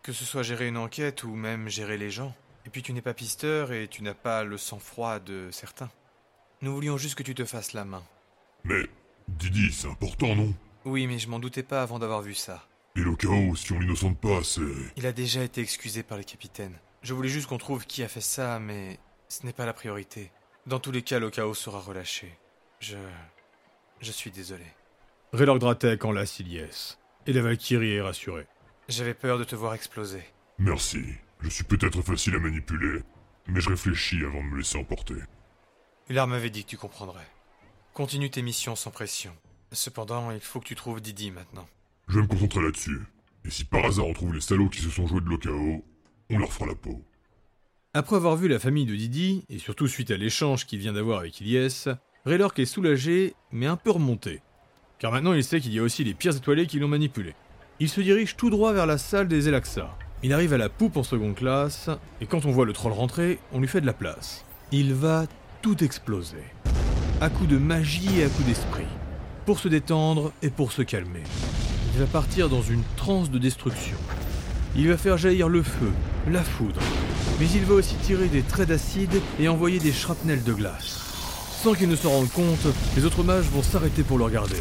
Que 0.04 0.14
ce 0.14 0.24
soit 0.24 0.44
gérer 0.44 0.68
une 0.68 0.78
enquête 0.78 1.24
ou 1.24 1.36
même 1.36 1.68
gérer 1.68 1.98
les 1.98 2.12
gens. 2.12 2.34
Et 2.66 2.70
puis 2.70 2.82
tu 2.82 2.94
n'es 2.94 3.02
pas 3.02 3.14
pisteur 3.14 3.74
et 3.74 3.88
tu 3.90 4.04
n'as 4.04 4.14
pas 4.14 4.44
le 4.46 4.58
sang-froid 4.58 5.20
de 5.20 5.50
certains. 5.52 5.90
Nous 6.62 6.74
voulions 6.74 6.98
juste 6.98 7.16
que 7.16 7.24
tu 7.24 7.36
te 7.36 7.44
fasses 7.44 7.74
la 7.74 7.84
main. 7.84 8.04
Mais, 8.64 8.86
Didi, 9.28 9.72
c'est 9.74 9.90
important, 9.90 10.34
non? 10.36 10.54
Oui, 10.86 11.08
mais 11.08 11.20
je 11.20 11.28
m'en 11.28 11.40
doutais 11.40 11.64
pas 11.64 11.82
avant 11.82 12.00
d'avoir 12.00 12.22
vu 12.22 12.34
ça. 12.34 12.68
Et 12.96 13.02
le 13.02 13.16
chaos, 13.16 13.56
si 13.56 13.74
on 13.74 13.80
l'innocente 13.80 14.20
pas, 14.20 14.44
c'est... 14.44 14.62
Il 14.96 15.06
a 15.06 15.12
déjà 15.12 15.44
été 15.44 15.60
excusé 15.60 16.04
par 16.04 16.18
les 16.18 16.24
capitaines. 16.24 16.78
Je 17.02 17.14
voulais 17.14 17.30
juste 17.30 17.48
qu'on 17.48 17.58
trouve 17.58 17.86
qui 17.86 18.04
a 18.04 18.08
fait 18.08 18.22
ça, 18.22 18.60
mais 18.60 19.00
ce 19.28 19.46
n'est 19.46 19.54
pas 19.54 19.66
la 19.66 19.74
priorité. 19.74 20.32
Dans 20.66 20.80
tous 20.80 20.92
les 20.92 21.02
cas, 21.02 21.20
le 21.20 21.30
chaos 21.30 21.54
sera 21.54 21.80
relâché. 21.80 22.38
Je. 22.80 22.98
Je 24.00 24.12
suis 24.12 24.32
désolé. 24.32 24.66
Raylork 25.34 25.60
Dratek 25.60 26.06
enlace 26.06 26.40
Ilyes. 26.40 26.98
Et 27.28 27.34
la 27.34 27.42
Valkyrie 27.42 27.94
est 27.94 28.02
rassurée. 28.02 28.48
J'avais 28.88 29.14
peur 29.14 29.40
de 29.40 29.44
te 29.44 29.56
voir 29.56 29.74
exploser. 29.74 30.24
Merci. 30.58 31.04
Je 31.42 31.50
suis 31.50 31.64
peut-être 31.64 32.02
facile 32.02 32.36
à 32.36 32.40
manipuler, 32.40 33.02
mais 33.48 33.60
je 33.60 33.70
réfléchis 33.70 34.24
avant 34.24 34.44
de 34.44 34.48
me 34.50 34.58
laisser 34.58 34.78
emporter. 34.78 35.16
Hullard 36.10 36.28
m'avait 36.28 36.50
dit 36.50 36.64
que 36.64 36.70
tu 36.70 36.78
comprendrais. 36.78 37.28
Continue 37.94 38.30
tes 38.30 38.42
missions 38.42 38.76
sans 38.76 38.92
pression. 38.92 39.36
Cependant, 39.76 40.32
il 40.32 40.40
faut 40.40 40.62
que 40.62 40.66
tu 40.66 40.76
trouves 40.76 41.02
Didi 41.02 41.32
maintenant. 41.32 41.68
Je 42.08 42.16
vais 42.16 42.22
me 42.22 42.28
concentrer 42.28 42.62
là-dessus. 42.62 43.02
Et 43.44 43.50
si 43.50 43.66
par 43.66 43.84
hasard 43.84 44.08
on 44.08 44.14
trouve 44.14 44.34
les 44.34 44.40
salauds 44.40 44.70
qui 44.70 44.80
se 44.80 44.90
sont 44.90 45.06
joués 45.06 45.20
de 45.20 45.26
l'Okao, 45.26 45.84
on 46.30 46.38
leur 46.40 46.52
fera 46.54 46.66
la 46.66 46.76
peau. 46.76 47.04
Après 47.94 48.16
avoir 48.16 48.38
vu 48.38 48.48
la 48.48 48.58
famille 48.58 48.86
de 48.86 48.96
Didi, 48.96 49.44
et 49.50 49.60
surtout 49.60 49.88
suite 49.88 50.12
à 50.12 50.18
l'échange 50.18 50.66
qu'il 50.66 50.80
vient 50.80 50.94
d'avoir 50.94 51.20
avec 51.20 51.42
Ilyes, 51.42 51.90
Raylork 52.26 52.58
est 52.58 52.66
soulagé, 52.66 53.36
mais 53.52 53.66
un 53.66 53.76
peu 53.76 53.92
remonté. 53.92 54.42
Car 54.98 55.12
maintenant 55.12 55.34
il 55.34 55.44
sait 55.44 55.60
qu'il 55.60 55.74
y 55.74 55.80
a 55.80 55.84
aussi 55.84 56.06
les 56.06 56.14
pierres 56.14 56.38
étoilées 56.38 56.68
qui 56.68 56.80
l'ont 56.80 56.88
manipulé. 56.88 57.36
Il 57.82 57.90
se 57.90 58.00
dirige 58.00 58.38
tout 58.38 58.50
droit 58.50 58.72
vers 58.72 58.86
la 58.86 58.98
salle 58.98 59.28
des 59.28 59.50
Elaxa. 59.50 59.94
Il 60.24 60.32
arrive 60.32 60.54
à 60.54 60.58
la 60.58 60.70
poupe 60.70 60.96
en 60.96 61.04
seconde 61.04 61.36
classe, 61.36 61.90
et 62.22 62.28
quand 62.28 62.46
on 62.46 62.52
voit 62.52 62.66
le 62.66 62.72
troll 62.72 62.94
rentrer, 62.94 63.40
on 63.52 63.60
lui 63.60 63.68
fait 63.68 63.82
de 63.82 63.86
la 63.86 63.94
place. 63.94 64.46
Il 64.72 64.94
va 64.94 65.26
tout 65.62 65.84
exploser. 65.84 66.44
À 67.20 67.30
coups 67.30 67.50
de 67.50 67.58
magie 67.58 68.20
et 68.20 68.24
à 68.24 68.30
coups 68.30 68.48
d'esprit. 68.48 68.85
Pour 69.46 69.60
se 69.60 69.68
détendre 69.68 70.32
et 70.42 70.50
pour 70.50 70.72
se 70.72 70.82
calmer. 70.82 71.22
Il 71.94 72.00
va 72.00 72.08
partir 72.08 72.50
dans 72.50 72.64
une 72.64 72.82
transe 72.96 73.30
de 73.30 73.38
destruction. 73.38 73.96
Il 74.76 74.88
va 74.88 74.98
faire 74.98 75.18
jaillir 75.18 75.50
le 75.50 75.62
feu, 75.62 75.92
la 76.28 76.44
foudre, 76.44 76.82
mais 77.40 77.46
il 77.54 77.64
va 77.64 77.76
aussi 77.76 77.94
tirer 77.96 78.28
des 78.28 78.42
traits 78.42 78.70
d'acide 78.70 79.22
et 79.40 79.48
envoyer 79.48 79.78
des 79.78 79.94
shrapnels 79.94 80.44
de 80.44 80.52
glace. 80.52 81.00
Sans 81.62 81.76
qu'il 81.76 81.90
ne 81.90 81.96
se 81.96 82.08
rende 82.08 82.30
compte, 82.32 82.66
les 82.98 83.06
autres 83.06 83.24
mages 83.24 83.46
vont 83.46 83.62
s'arrêter 83.62 84.02
pour 84.02 84.18
le 84.18 84.24
regarder. 84.24 84.60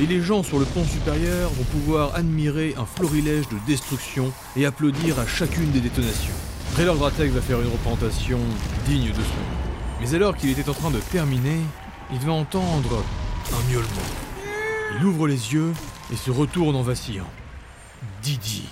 Et 0.00 0.06
les 0.06 0.20
gens 0.20 0.44
sur 0.44 0.60
le 0.60 0.64
pont 0.64 0.84
supérieur 0.84 1.50
vont 1.50 1.64
pouvoir 1.64 2.14
admirer 2.14 2.74
un 2.78 2.86
florilège 2.86 3.48
de 3.48 3.56
destruction 3.66 4.32
et 4.54 4.64
applaudir 4.64 5.18
à 5.18 5.26
chacune 5.26 5.72
des 5.72 5.80
détonations. 5.80 6.34
Raylor 6.76 6.96
Dratek 6.96 7.32
va 7.32 7.40
faire 7.40 7.60
une 7.60 7.68
représentation 7.68 8.38
digne 8.86 9.08
de 9.08 9.14
son 9.14 9.20
nom. 9.20 10.00
Mais 10.00 10.14
alors 10.14 10.36
qu'il 10.36 10.50
était 10.50 10.68
en 10.70 10.74
train 10.74 10.92
de 10.92 11.00
terminer, 11.10 11.58
il 12.12 12.18
va 12.20 12.32
entendre 12.32 13.04
un 13.52 13.72
miaulement. 13.72 14.10
Il 14.96 15.04
ouvre 15.04 15.26
les 15.26 15.52
yeux 15.52 15.72
et 16.12 16.16
se 16.16 16.30
retourne 16.30 16.76
en 16.76 16.82
vacillant. 16.82 17.30
Didi. 18.22 18.68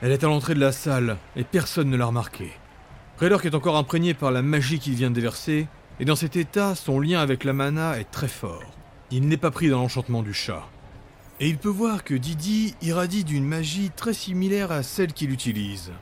Elle 0.00 0.12
est 0.12 0.24
à 0.24 0.28
l'entrée 0.28 0.54
de 0.54 0.60
la 0.60 0.72
salle 0.72 1.16
et 1.36 1.44
personne 1.44 1.90
ne 1.90 1.96
l'a 1.96 2.06
remarqué. 2.06 2.52
Raylork 3.18 3.46
est 3.46 3.54
encore 3.54 3.76
imprégné 3.76 4.14
par 4.14 4.30
la 4.30 4.42
magie 4.42 4.78
qu'il 4.78 4.94
vient 4.94 5.10
de 5.10 5.14
déverser, 5.16 5.66
et 5.98 6.04
dans 6.04 6.14
cet 6.14 6.36
état, 6.36 6.76
son 6.76 7.00
lien 7.00 7.18
avec 7.18 7.42
la 7.42 7.52
mana 7.52 7.98
est 7.98 8.10
très 8.10 8.28
fort. 8.28 8.62
Il 9.10 9.26
n'est 9.26 9.36
pas 9.36 9.50
pris 9.50 9.68
dans 9.68 9.80
l'enchantement 9.80 10.22
du 10.22 10.32
chat. 10.32 10.68
Et 11.40 11.48
il 11.48 11.58
peut 11.58 11.68
voir 11.68 12.04
que 12.04 12.14
Didi 12.14 12.76
irradie 12.80 13.24
d'une 13.24 13.44
magie 13.44 13.90
très 13.94 14.12
similaire 14.12 14.70
à 14.70 14.84
celle 14.84 15.12
qu'il 15.12 15.32
utilise. 15.32 15.92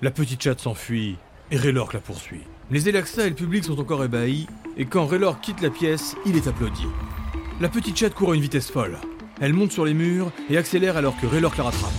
La 0.00 0.12
petite 0.12 0.42
chatte 0.42 0.60
s'enfuit, 0.60 1.16
et 1.50 1.56
Raylork 1.56 1.94
la 1.94 2.00
poursuit. 2.00 2.42
Les 2.70 2.88
Elaxa 2.88 3.26
et 3.26 3.30
le 3.30 3.34
public 3.34 3.64
sont 3.64 3.80
encore 3.80 4.04
ébahis, 4.04 4.46
et 4.76 4.84
quand 4.84 5.06
Raylork 5.06 5.40
quitte 5.40 5.60
la 5.60 5.70
pièce, 5.70 6.14
il 6.24 6.36
est 6.36 6.46
applaudi. 6.46 6.86
La 7.60 7.68
petite 7.68 7.96
chatte 7.98 8.14
court 8.14 8.30
à 8.30 8.34
une 8.36 8.40
vitesse 8.40 8.70
folle. 8.70 8.98
Elle 9.40 9.52
monte 9.52 9.72
sur 9.72 9.84
les 9.84 9.92
murs 9.92 10.30
et 10.48 10.56
accélère 10.56 10.96
alors 10.96 11.20
que 11.20 11.26
Raylork 11.26 11.56
la 11.56 11.64
rattrape. 11.64 11.90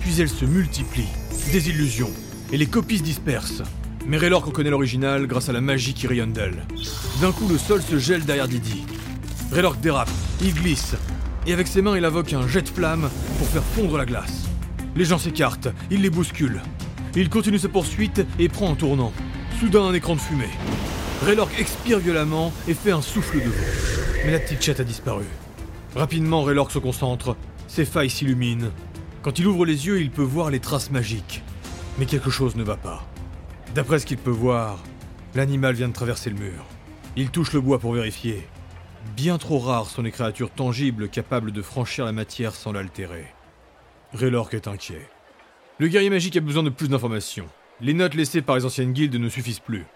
Puis 0.00 0.20
elle 0.20 0.28
se 0.28 0.44
multiplie, 0.44 1.06
des 1.52 1.70
illusions, 1.70 2.10
et 2.50 2.56
les 2.56 2.66
copies 2.66 2.98
se 2.98 3.04
dispersent. 3.04 3.62
Mais 4.08 4.16
Raylork 4.16 4.46
reconnaît 4.46 4.70
l'original 4.70 5.28
grâce 5.28 5.48
à 5.48 5.52
la 5.52 5.60
magie 5.60 5.94
qui 5.94 6.08
rayonne 6.08 6.32
d'elle. 6.32 6.66
D'un 7.20 7.30
coup, 7.30 7.46
le 7.46 7.58
sol 7.58 7.80
se 7.80 7.96
gèle 7.96 8.24
derrière 8.24 8.48
Didi. 8.48 8.84
Raylork 9.52 9.80
dérape, 9.80 10.10
il 10.42 10.52
glisse, 10.52 10.96
et 11.46 11.52
avec 11.52 11.68
ses 11.68 11.80
mains, 11.80 11.96
il 11.96 12.04
invoque 12.04 12.32
un 12.32 12.48
jet 12.48 12.62
de 12.62 12.68
flamme 12.68 13.08
pour 13.38 13.46
faire 13.46 13.62
fondre 13.62 13.96
la 13.96 14.06
glace. 14.06 14.48
Les 14.96 15.04
gens 15.04 15.18
s'écartent, 15.18 15.68
il 15.92 16.02
les 16.02 16.10
bouscule. 16.10 16.60
Il 17.14 17.30
continue 17.30 17.60
sa 17.60 17.68
poursuite 17.68 18.26
et 18.40 18.48
prend 18.48 18.72
un 18.72 18.74
tournant. 18.74 19.12
Soudain, 19.60 19.84
un 19.84 19.94
écran 19.94 20.16
de 20.16 20.20
fumée. 20.20 20.50
Raylork 21.24 21.58
expire 21.58 22.00
violemment 22.00 22.52
et 22.68 22.74
fait 22.74 22.90
un 22.90 23.00
souffle 23.00 23.38
de 23.38 23.48
vent. 23.48 23.64
Mais 24.26 24.32
la 24.32 24.38
petite 24.38 24.62
chatte 24.62 24.80
a 24.80 24.84
disparu. 24.84 25.24
Rapidement, 25.96 26.42
Raylork 26.42 26.70
se 26.70 26.78
concentre. 26.78 27.34
Ses 27.66 27.86
failles 27.86 28.10
s'illuminent. 28.10 28.70
Quand 29.22 29.38
il 29.38 29.46
ouvre 29.46 29.64
les 29.64 29.86
yeux, 29.86 30.02
il 30.02 30.10
peut 30.10 30.20
voir 30.20 30.50
les 30.50 30.60
traces 30.60 30.90
magiques. 30.90 31.42
Mais 31.98 32.04
quelque 32.04 32.28
chose 32.28 32.56
ne 32.56 32.62
va 32.62 32.76
pas. 32.76 33.06
D'après 33.74 34.00
ce 34.00 34.06
qu'il 34.06 34.18
peut 34.18 34.30
voir, 34.30 34.78
l'animal 35.34 35.74
vient 35.74 35.88
de 35.88 35.94
traverser 35.94 36.28
le 36.28 36.36
mur. 36.36 36.66
Il 37.16 37.30
touche 37.30 37.54
le 37.54 37.62
bois 37.62 37.78
pour 37.78 37.94
vérifier. 37.94 38.46
Bien 39.16 39.38
trop 39.38 39.58
rares 39.58 39.88
sont 39.88 40.02
les 40.02 40.12
créatures 40.12 40.50
tangibles 40.50 41.08
capables 41.08 41.52
de 41.52 41.62
franchir 41.62 42.04
la 42.04 42.12
matière 42.12 42.54
sans 42.54 42.72
l'altérer. 42.72 43.24
Raylork 44.12 44.52
est 44.52 44.68
inquiet. 44.68 45.08
Le 45.78 45.88
guerrier 45.88 46.10
magique 46.10 46.36
a 46.36 46.40
besoin 46.40 46.64
de 46.64 46.70
plus 46.70 46.88
d'informations. 46.88 47.48
Les 47.80 47.94
notes 47.94 48.14
laissées 48.14 48.42
par 48.42 48.56
les 48.56 48.66
anciennes 48.66 48.92
guildes 48.92 49.16
ne 49.16 49.30
suffisent 49.30 49.58
plus. 49.58 49.86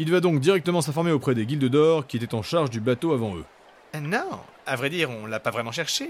Il 0.00 0.12
va 0.12 0.20
donc 0.20 0.38
directement 0.38 0.80
s'informer 0.80 1.10
auprès 1.10 1.34
des 1.34 1.44
guildes 1.44 1.64
d'or 1.64 2.06
qui 2.06 2.18
étaient 2.18 2.34
en 2.34 2.42
charge 2.42 2.70
du 2.70 2.78
bateau 2.78 3.12
avant 3.12 3.36
eux. 3.36 3.44
Non, 4.00 4.40
à 4.64 4.76
vrai 4.76 4.90
dire, 4.90 5.10
on 5.10 5.26
l'a 5.26 5.40
pas 5.40 5.50
vraiment 5.50 5.72
cherché. 5.72 6.08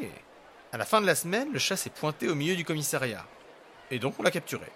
À 0.73 0.77
la 0.77 0.85
fin 0.85 1.01
de 1.01 1.07
la 1.07 1.15
semaine, 1.15 1.49
le 1.53 1.59
chat 1.59 1.77
s'est 1.77 1.89
pointé 1.89 2.29
au 2.29 2.35
milieu 2.35 2.55
du 2.55 2.65
commissariat. 2.65 3.25
Et 3.91 3.99
donc 3.99 4.15
on 4.19 4.23
l'a 4.23 4.31
capturé. 4.31 4.67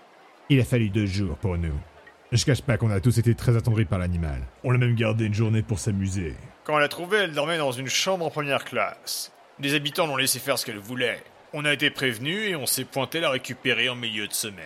Il 0.49 0.61
a 0.61 0.65
fallu 0.65 0.89
deux 0.89 1.05
jours 1.05 1.37
pour 1.37 1.59
nous. 1.59 1.75
Je 2.33 2.45
cache 2.47 2.63
pas 2.63 2.79
qu'on 2.79 2.91
a 2.91 3.01
tous 3.01 3.19
été 3.19 3.35
très 3.35 3.55
attendris 3.55 3.85
par 3.85 3.99
l'animal. 3.99 4.41
On 4.65 4.71
l'a 4.71 4.79
même 4.79 4.95
gardé 4.95 5.27
une 5.27 5.35
journée 5.35 5.61
pour 5.61 5.79
s'amuser. 5.79 6.35
Quand 6.65 6.77
on 6.77 6.79
l'a 6.79 6.89
trouvée, 6.89 7.19
elle 7.19 7.35
dormait 7.35 7.59
dans 7.59 7.73
une 7.73 7.89
chambre 7.89 8.25
en 8.25 8.31
première 8.31 8.65
classe. 8.65 9.31
Les 9.61 9.75
habitants 9.75 10.07
l'ont 10.07 10.17
laissé 10.17 10.39
faire 10.39 10.59
ce 10.59 10.65
qu'elle 10.65 10.79
voulait. 10.79 11.23
On 11.53 11.67
a 11.67 11.73
été 11.75 11.91
prévenus 11.91 12.49
et 12.49 12.57
on 12.57 12.65
s'est 12.65 12.87
pointé 12.87 13.21
la 13.21 13.29
récupérer 13.29 13.91
en 13.91 13.95
milieu 13.95 14.27
de 14.27 14.33
semaine. 14.33 14.65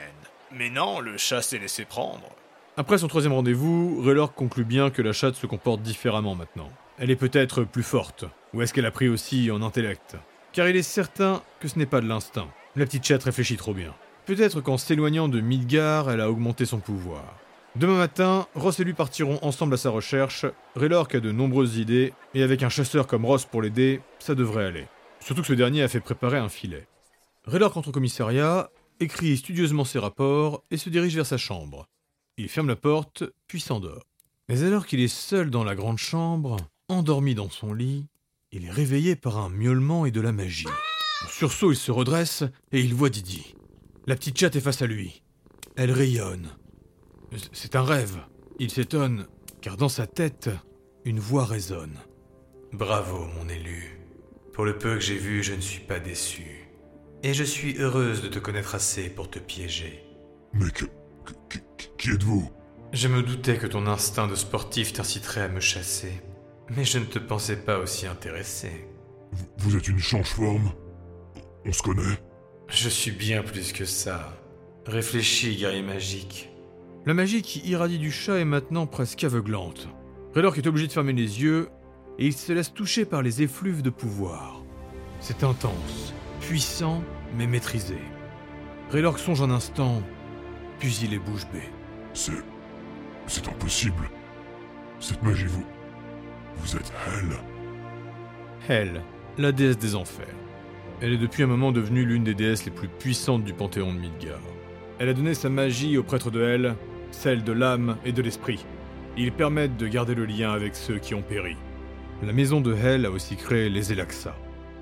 Mais 0.52 0.70
non, 0.70 1.00
le 1.00 1.18
chat 1.18 1.42
s'est 1.42 1.58
laissé 1.58 1.84
prendre. 1.84 2.30
Après 2.78 2.98
son 2.98 3.08
troisième 3.08 3.32
rendez-vous, 3.32 4.02
Raylork 4.02 4.34
conclut 4.34 4.66
bien 4.66 4.90
que 4.90 5.00
la 5.00 5.14
chatte 5.14 5.36
se 5.36 5.46
comporte 5.46 5.80
différemment 5.80 6.34
maintenant. 6.34 6.70
Elle 6.98 7.10
est 7.10 7.16
peut-être 7.16 7.64
plus 7.64 7.82
forte, 7.82 8.26
ou 8.52 8.60
est-ce 8.60 8.74
qu'elle 8.74 8.84
a 8.84 8.90
pris 8.90 9.08
aussi 9.08 9.50
en 9.50 9.62
intellect? 9.62 10.16
Car 10.52 10.68
il 10.68 10.76
est 10.76 10.82
certain 10.82 11.42
que 11.58 11.68
ce 11.68 11.78
n'est 11.78 11.86
pas 11.86 12.02
de 12.02 12.06
l'instinct. 12.06 12.48
La 12.76 12.84
petite 12.84 13.06
chatte 13.06 13.24
réfléchit 13.24 13.56
trop 13.56 13.72
bien. 13.72 13.94
Peut-être 14.26 14.60
qu'en 14.60 14.76
s'éloignant 14.76 15.28
de 15.28 15.40
Midgar, 15.40 16.10
elle 16.10 16.20
a 16.20 16.30
augmenté 16.30 16.66
son 16.66 16.78
pouvoir. 16.78 17.24
Demain 17.76 17.96
matin, 17.96 18.46
Ross 18.54 18.78
et 18.78 18.84
lui 18.84 18.92
partiront 18.92 19.38
ensemble 19.40 19.72
à 19.72 19.78
sa 19.78 19.88
recherche. 19.88 20.44
Raylork 20.74 21.14
a 21.14 21.20
de 21.20 21.32
nombreuses 21.32 21.78
idées, 21.78 22.12
et 22.34 22.42
avec 22.42 22.62
un 22.62 22.68
chasseur 22.68 23.06
comme 23.06 23.24
Ross 23.24 23.46
pour 23.46 23.62
l'aider, 23.62 24.02
ça 24.18 24.34
devrait 24.34 24.66
aller. 24.66 24.86
Surtout 25.20 25.40
que 25.40 25.48
ce 25.48 25.54
dernier 25.54 25.82
a 25.82 25.88
fait 25.88 26.00
préparer 26.00 26.36
un 26.36 26.50
filet. 26.50 26.86
Raylork 27.46 27.74
entre 27.74 27.88
au 27.88 27.92
commissariat, 27.92 28.68
écrit 29.00 29.38
studieusement 29.38 29.86
ses 29.86 29.98
rapports 29.98 30.62
et 30.70 30.76
se 30.76 30.90
dirige 30.90 31.16
vers 31.16 31.24
sa 31.24 31.38
chambre. 31.38 31.86
Il 32.38 32.48
ferme 32.48 32.68
la 32.68 32.76
porte, 32.76 33.24
puis 33.48 33.60
s'endort. 33.60 34.04
Mais 34.48 34.62
alors 34.62 34.86
qu'il 34.86 35.00
est 35.00 35.08
seul 35.08 35.50
dans 35.50 35.64
la 35.64 35.74
grande 35.74 35.98
chambre, 35.98 36.56
endormi 36.88 37.34
dans 37.34 37.50
son 37.50 37.72
lit, 37.72 38.06
il 38.52 38.64
est 38.64 38.70
réveillé 38.70 39.16
par 39.16 39.38
un 39.38 39.48
miaulement 39.48 40.06
et 40.06 40.10
de 40.10 40.20
la 40.20 40.32
magie. 40.32 40.66
En 41.24 41.28
sursaut, 41.28 41.72
il 41.72 41.76
se 41.76 41.90
redresse 41.90 42.44
et 42.72 42.80
il 42.80 42.94
voit 42.94 43.08
Didi. 43.08 43.54
La 44.06 44.16
petite 44.16 44.38
chatte 44.38 44.54
est 44.54 44.60
face 44.60 44.82
à 44.82 44.86
lui. 44.86 45.22
Elle 45.76 45.90
rayonne. 45.90 46.50
C'est 47.52 47.74
un 47.74 47.82
rêve. 47.82 48.18
Il 48.58 48.70
s'étonne, 48.70 49.26
car 49.60 49.76
dans 49.76 49.88
sa 49.88 50.06
tête, 50.06 50.50
une 51.04 51.18
voix 51.18 51.44
résonne. 51.44 51.98
Bravo, 52.72 53.26
mon 53.38 53.48
élu. 53.48 53.98
Pour 54.52 54.64
le 54.64 54.78
peu 54.78 54.94
que 54.94 55.00
j'ai 55.00 55.18
vu, 55.18 55.42
je 55.42 55.54
ne 55.54 55.60
suis 55.60 55.82
pas 55.82 56.00
déçu. 56.00 56.68
Et 57.22 57.34
je 57.34 57.44
suis 57.44 57.78
heureuse 57.78 58.22
de 58.22 58.28
te 58.28 58.38
connaître 58.38 58.74
assez 58.74 59.08
pour 59.08 59.30
te 59.30 59.38
piéger. 59.38 60.04
Mais 60.52 60.70
que, 60.70 60.84
qui- 61.48 61.60
qui 61.98 62.10
êtes-vous? 62.10 62.50
Je 62.92 63.08
me 63.08 63.22
doutais 63.22 63.56
que 63.58 63.66
ton 63.66 63.86
instinct 63.86 64.28
de 64.28 64.34
sportif 64.34 64.92
t'inciterait 64.92 65.42
à 65.42 65.48
me 65.48 65.60
chasser. 65.60 66.12
Mais 66.74 66.84
je 66.84 66.98
ne 66.98 67.04
te 67.04 67.18
pensais 67.18 67.56
pas 67.56 67.78
aussi 67.78 68.06
intéressé. 68.06 68.88
vous, 69.32 69.46
vous 69.58 69.76
êtes 69.76 69.88
une 69.88 69.98
change-forme? 69.98 70.72
On 71.64 71.72
se 71.72 71.82
connaît? 71.82 72.18
Je 72.68 72.88
suis 72.88 73.10
bien 73.10 73.42
plus 73.42 73.72
que 73.72 73.84
ça. 73.84 74.36
Réfléchis, 74.86 75.56
guerrier 75.56 75.82
magique. 75.82 76.50
La 77.06 77.14
magie 77.14 77.42
qui 77.42 77.60
irradie 77.68 77.98
du 77.98 78.10
chat 78.10 78.38
est 78.38 78.44
maintenant 78.44 78.86
presque 78.86 79.24
aveuglante. 79.24 79.88
Raylork 80.34 80.58
est 80.58 80.66
obligé 80.66 80.86
de 80.86 80.92
fermer 80.92 81.12
les 81.12 81.42
yeux 81.42 81.68
et 82.18 82.26
il 82.26 82.32
se 82.32 82.52
laisse 82.52 82.72
toucher 82.72 83.04
par 83.04 83.22
les 83.22 83.42
effluves 83.42 83.82
de 83.82 83.90
pouvoir. 83.90 84.62
C'est 85.20 85.44
intense, 85.44 86.12
puissant, 86.40 87.02
mais 87.36 87.46
maîtrisé. 87.46 87.98
Raylork 88.90 89.18
songe 89.18 89.42
un 89.42 89.50
instant, 89.50 90.02
puis 90.78 90.98
il 91.02 91.14
est 91.14 91.18
bouche 91.18 91.46
bée. 91.52 91.70
C'est. 92.14 92.32
C'est 93.26 93.48
impossible. 93.48 94.08
Cette 95.00 95.22
magie, 95.22 95.46
vous. 95.46 95.66
Vous 96.58 96.76
êtes 96.76 96.92
elle. 97.06 97.36
Hel, 98.68 99.02
la 99.38 99.52
déesse 99.52 99.78
des 99.78 99.94
enfers. 99.94 100.26
Elle 101.00 101.12
est 101.12 101.18
depuis 101.18 101.42
un 101.42 101.46
moment 101.46 101.72
devenue 101.72 102.04
l'une 102.04 102.24
des 102.24 102.34
déesses 102.34 102.64
les 102.64 102.70
plus 102.70 102.88
puissantes 102.88 103.44
du 103.44 103.52
panthéon 103.52 103.92
de 103.92 103.98
Midgard. 103.98 104.40
Elle 104.98 105.10
a 105.10 105.14
donné 105.14 105.34
sa 105.34 105.50
magie 105.50 105.98
aux 105.98 106.02
prêtres 106.02 106.30
de 106.30 106.42
Hel, 106.42 106.74
celle 107.10 107.44
de 107.44 107.52
l'âme 107.52 107.96
et 108.04 108.12
de 108.12 108.22
l'esprit. 108.22 108.64
Ils 109.18 109.32
permettent 109.32 109.76
de 109.76 109.88
garder 109.88 110.14
le 110.14 110.24
lien 110.24 110.52
avec 110.52 110.74
ceux 110.74 110.98
qui 110.98 111.14
ont 111.14 111.22
péri. 111.22 111.56
La 112.22 112.32
maison 112.32 112.60
de 112.62 112.74
Hel 112.74 113.04
a 113.04 113.10
aussi 113.10 113.36
créé 113.36 113.68
les 113.68 113.92
Elaxa, 113.92 114.34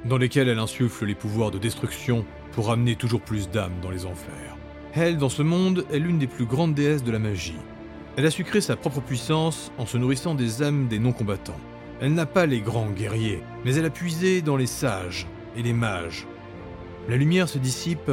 dans 0.05 0.19
lesquels 0.19 0.49
elle 0.49 0.61
insuffle 0.61 1.05
les 1.05 1.17
pouvoirs 1.17 1.51
de 1.51 1.59
destruction 1.59 2.25
pour 2.53 2.71
amener 2.71 2.95
toujours 2.95 3.21
plus 3.21 3.51
d'âmes 3.51 3.81
dans 3.83 3.91
les 3.91 4.07
enfers. 4.07 4.57
Hel, 4.97 5.17
dans 5.17 5.29
ce 5.29 5.43
monde, 5.43 5.85
est 5.91 5.99
l'une 5.99 6.19
des 6.19 6.29
plus 6.29 6.45
grandes 6.45 6.75
déesses 6.75 7.03
de 7.03 7.11
la 7.11 7.19
magie. 7.19 7.59
Elle 8.17 8.27
a 8.27 8.31
su 8.31 8.45
créer 8.45 8.61
sa 8.61 8.77
propre 8.77 9.01
puissance 9.01 9.73
en 9.77 9.87
se 9.87 9.99
nourrissant 9.99 10.37
des 10.37 10.63
âmes 10.63 10.87
des 10.87 11.01
non-combattants. 11.01 11.59
Elle 12.01 12.15
n'a 12.15 12.27
pas 12.27 12.47
les 12.47 12.61
grands 12.61 12.91
guerriers, 12.91 13.43
mais 13.65 13.75
elle 13.75 13.87
a 13.87 13.91
puisé 13.91 14.41
dans 14.41 14.57
les 14.57 14.69
sages 14.69 15.27
et 15.57 15.63
les 15.63 15.73
mages. 15.73 16.29
La 17.09 17.17
lumière 17.17 17.49
se 17.49 17.59
dissipe 17.59 18.13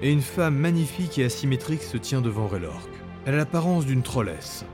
et 0.00 0.10
une 0.10 0.22
femme 0.22 0.56
magnifique 0.56 1.18
et 1.18 1.24
asymétrique 1.24 1.82
se 1.82 1.98
tient 1.98 2.22
devant 2.22 2.46
Raylork. 2.46 2.88
Elle 3.26 3.34
a 3.34 3.38
l'apparence 3.38 3.84
d'une 3.84 4.02
trollesse. 4.02 4.64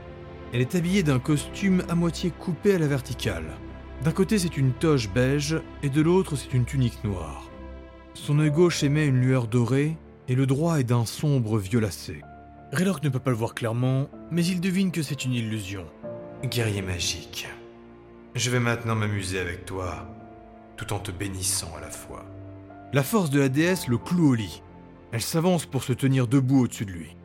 Elle 0.53 0.61
est 0.61 0.75
habillée 0.75 1.03
d'un 1.03 1.19
costume 1.19 1.83
à 1.89 1.95
moitié 1.95 2.31
coupé 2.31 2.75
à 2.75 2.79
la 2.79 2.87
verticale. 2.87 3.57
D'un 4.05 4.11
côté 4.11 4.39
c'est 4.39 4.55
une 4.55 4.71
toge 4.71 5.09
beige 5.09 5.59
et 5.83 5.89
de 5.89 6.01
l'autre 6.01 6.37
c'est 6.37 6.53
une 6.53 6.63
tunique 6.63 7.03
noire. 7.03 7.49
Son 8.13 8.39
œil 8.39 8.49
gauche 8.49 8.81
émet 8.81 9.05
une 9.05 9.19
lueur 9.19 9.47
dorée 9.47 9.97
et 10.29 10.35
le 10.35 10.45
droit 10.45 10.79
est 10.79 10.83
d'un 10.83 11.05
sombre 11.05 11.57
violacé. 11.57 12.21
Raylork 12.71 13.03
ne 13.03 13.09
peut 13.09 13.19
pas 13.19 13.31
le 13.31 13.35
voir 13.35 13.55
clairement, 13.55 14.07
mais 14.29 14.45
il 14.45 14.61
devine 14.61 14.91
que 14.91 15.01
c'est 15.01 15.25
une 15.25 15.33
illusion. 15.33 15.85
Guerrier 16.43 16.83
magique. 16.83 17.47
Je 18.35 18.51
vais 18.51 18.59
maintenant 18.59 18.93
m'amuser 18.93 19.39
avec 19.39 19.65
toi, 19.65 20.07
tout 20.77 20.93
en 20.93 20.99
te 20.99 21.09
bénissant 21.09 21.73
à 21.75 21.81
la 21.81 21.89
fois. 21.89 22.25
La 22.93 23.01
force 23.01 23.31
de 23.31 23.39
la 23.39 23.49
déesse 23.49 23.87
le 23.87 23.97
cloue 23.97 24.29
au 24.29 24.35
lit. 24.35 24.61
Elle 25.11 25.21
s'avance 25.21 25.65
pour 25.65 25.83
se 25.83 25.93
tenir 25.93 26.27
debout 26.27 26.65
au-dessus 26.65 26.85
de 26.85 26.91
lui. 26.91 27.17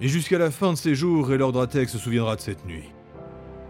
Et 0.00 0.08
jusqu'à 0.08 0.38
la 0.38 0.50
fin 0.50 0.72
de 0.72 0.78
ses 0.78 0.94
jours, 0.94 1.28
Raylord 1.28 1.52
Dratek 1.52 1.90
se 1.90 1.98
souviendra 1.98 2.36
de 2.36 2.40
cette 2.40 2.64
nuit. 2.66 2.90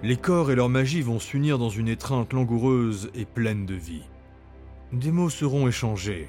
Les 0.05 0.17
corps 0.17 0.53
et 0.53 0.55
leur 0.55 0.69
magie 0.69 1.03
vont 1.03 1.19
s'unir 1.19 1.59
dans 1.59 1.69
une 1.69 1.89
étreinte 1.89 2.33
langoureuse 2.33 3.11
et 3.15 3.25
pleine 3.25 3.67
de 3.67 3.75
vie. 3.75 4.05
Des 4.93 5.11
mots 5.11 5.31
seront 5.31 5.67
échangés, 5.67 6.29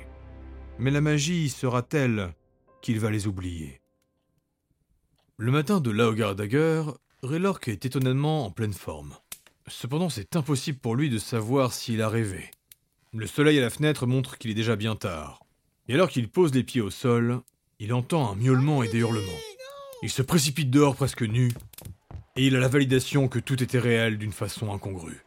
mais 0.79 0.91
la 0.91 1.01
magie 1.01 1.49
sera 1.49 1.81
telle 1.81 2.33
qu'il 2.81 2.99
va 2.99 3.09
les 3.09 3.27
oublier. 3.27 3.81
Le 5.37 5.51
matin 5.51 5.79
de 5.79 5.91
Laogar 5.91 6.35
Dagger, 6.35 6.83
Raylork 7.23 7.67
est 7.67 7.85
étonnamment 7.85 8.45
en 8.45 8.51
pleine 8.51 8.73
forme. 8.73 9.15
Cependant, 9.67 10.09
c'est 10.09 10.35
impossible 10.35 10.79
pour 10.79 10.95
lui 10.95 11.09
de 11.09 11.17
savoir 11.17 11.73
s'il 11.73 12.01
a 12.01 12.09
rêvé. 12.09 12.51
Le 13.13 13.27
soleil 13.27 13.57
à 13.57 13.61
la 13.61 13.69
fenêtre 13.69 14.05
montre 14.05 14.37
qu'il 14.37 14.51
est 14.51 14.55
déjà 14.55 14.75
bien 14.75 14.95
tard. 14.95 15.41
Et 15.87 15.93
alors 15.93 16.09
qu'il 16.09 16.29
pose 16.29 16.53
les 16.53 16.63
pieds 16.63 16.81
au 16.81 16.89
sol, 16.89 17.41
il 17.79 17.93
entend 17.93 18.31
un 18.31 18.35
miaulement 18.35 18.83
et 18.83 18.87
des 18.87 18.99
hurlements. 18.99 19.21
Il 20.03 20.09
se 20.09 20.21
précipite 20.21 20.69
dehors 20.69 20.95
presque 20.95 21.23
nu, 21.23 21.51
et 22.35 22.45
il 22.45 22.55
a 22.55 22.59
la 22.59 22.67
validation 22.67 23.27
que 23.27 23.39
tout 23.39 23.61
était 23.63 23.79
réel 23.79 24.17
d'une 24.17 24.31
façon 24.31 24.71
incongrue. 24.71 25.25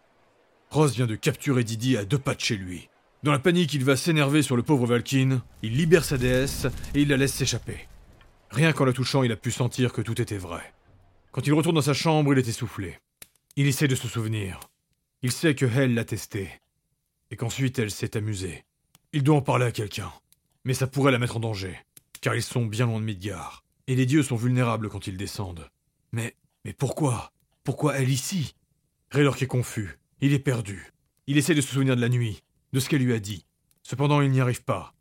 Ross 0.71 0.95
vient 0.95 1.07
de 1.07 1.17
capturer 1.17 1.65
Didi 1.65 1.97
à 1.97 2.05
deux 2.05 2.19
pas 2.19 2.35
de 2.35 2.41
chez 2.41 2.57
lui. 2.57 2.89
Dans 3.23 3.33
la 3.33 3.39
panique, 3.39 3.75
il 3.75 3.85
va 3.85 3.97
s'énerver 3.97 4.41
sur 4.41 4.57
le 4.57 4.63
pauvre 4.63 4.87
Valkyne, 4.87 5.43
il 5.63 5.77
libère 5.77 6.05
sa 6.05 6.17
déesse 6.17 6.67
et 6.95 7.03
il 7.03 7.09
la 7.09 7.19
laisse 7.19 7.35
s'échapper. 7.35 7.87
Rien 8.51 8.73
qu'en 8.73 8.87
la 8.87 8.95
touchant, 8.95 9.23
il 9.23 9.33
a 9.33 9.37
pu 9.37 9.51
sentir 9.51 9.93
que 9.93 10.01
tout 10.01 10.21
était 10.23 10.39
vrai. 10.39 10.73
Quand 11.31 11.47
il 11.47 11.53
retourne 11.53 11.75
dans 11.75 11.83
sa 11.83 11.93
chambre, 11.93 12.33
il 12.33 12.39
est 12.39 12.49
essoufflé. 12.49 12.99
Il 13.57 13.67
essaie 13.67 13.89
de 13.89 13.95
se 13.95 14.09
souvenir. 14.09 14.59
Il 15.23 15.33
sait 15.33 15.55
que 15.55 15.67
Hell 15.67 15.93
l'a 15.93 16.07
testé, 16.07 16.49
et 17.31 17.37
qu'ensuite 17.37 17.79
elle 17.79 17.91
s'est 17.91 18.17
amusée. 18.17 18.65
Il 19.13 19.23
doit 19.23 19.37
en 19.37 19.43
parler 19.43 19.67
à 19.67 19.73
quelqu'un, 19.73 20.11
mais 20.65 20.73
ça 20.73 20.87
pourrait 20.87 21.13
la 21.13 21.19
mettre 21.19 21.37
en 21.37 21.41
danger, 21.41 21.79
car 22.23 22.35
ils 22.35 22.43
sont 22.43 22.65
bien 22.65 22.87
loin 22.87 23.01
de 23.01 23.05
Midgard, 23.05 23.65
et 23.87 23.97
les 23.97 24.07
dieux 24.07 24.23
sont 24.23 24.37
vulnérables 24.37 24.89
quand 24.89 25.07
ils 25.07 25.19
descendent. 25.19 25.69
Mais, 26.13 26.37
mais 26.65 26.73
pourquoi? 26.73 27.33
Pourquoi 27.65 27.99
elle 27.99 28.09
ici? 28.09 28.55
Raylork 29.11 29.43
est 29.43 29.47
confus, 29.47 29.99
il 30.23 30.33
est 30.33 30.39
perdu. 30.39 30.91
Il 31.27 31.37
essaie 31.37 31.55
de 31.55 31.61
se 31.61 31.73
souvenir 31.73 31.97
de 31.97 32.01
la 32.01 32.09
nuit, 32.09 32.43
de 32.73 32.81
ce 32.81 32.89
qu'elle 32.89 33.03
lui 33.03 33.13
a 33.13 33.21
dit. 33.21 33.47
Cependant, 33.83 34.21
il 34.21 34.31
n'y 34.31 34.41
arrive 34.41 34.65
pas. 34.65 34.95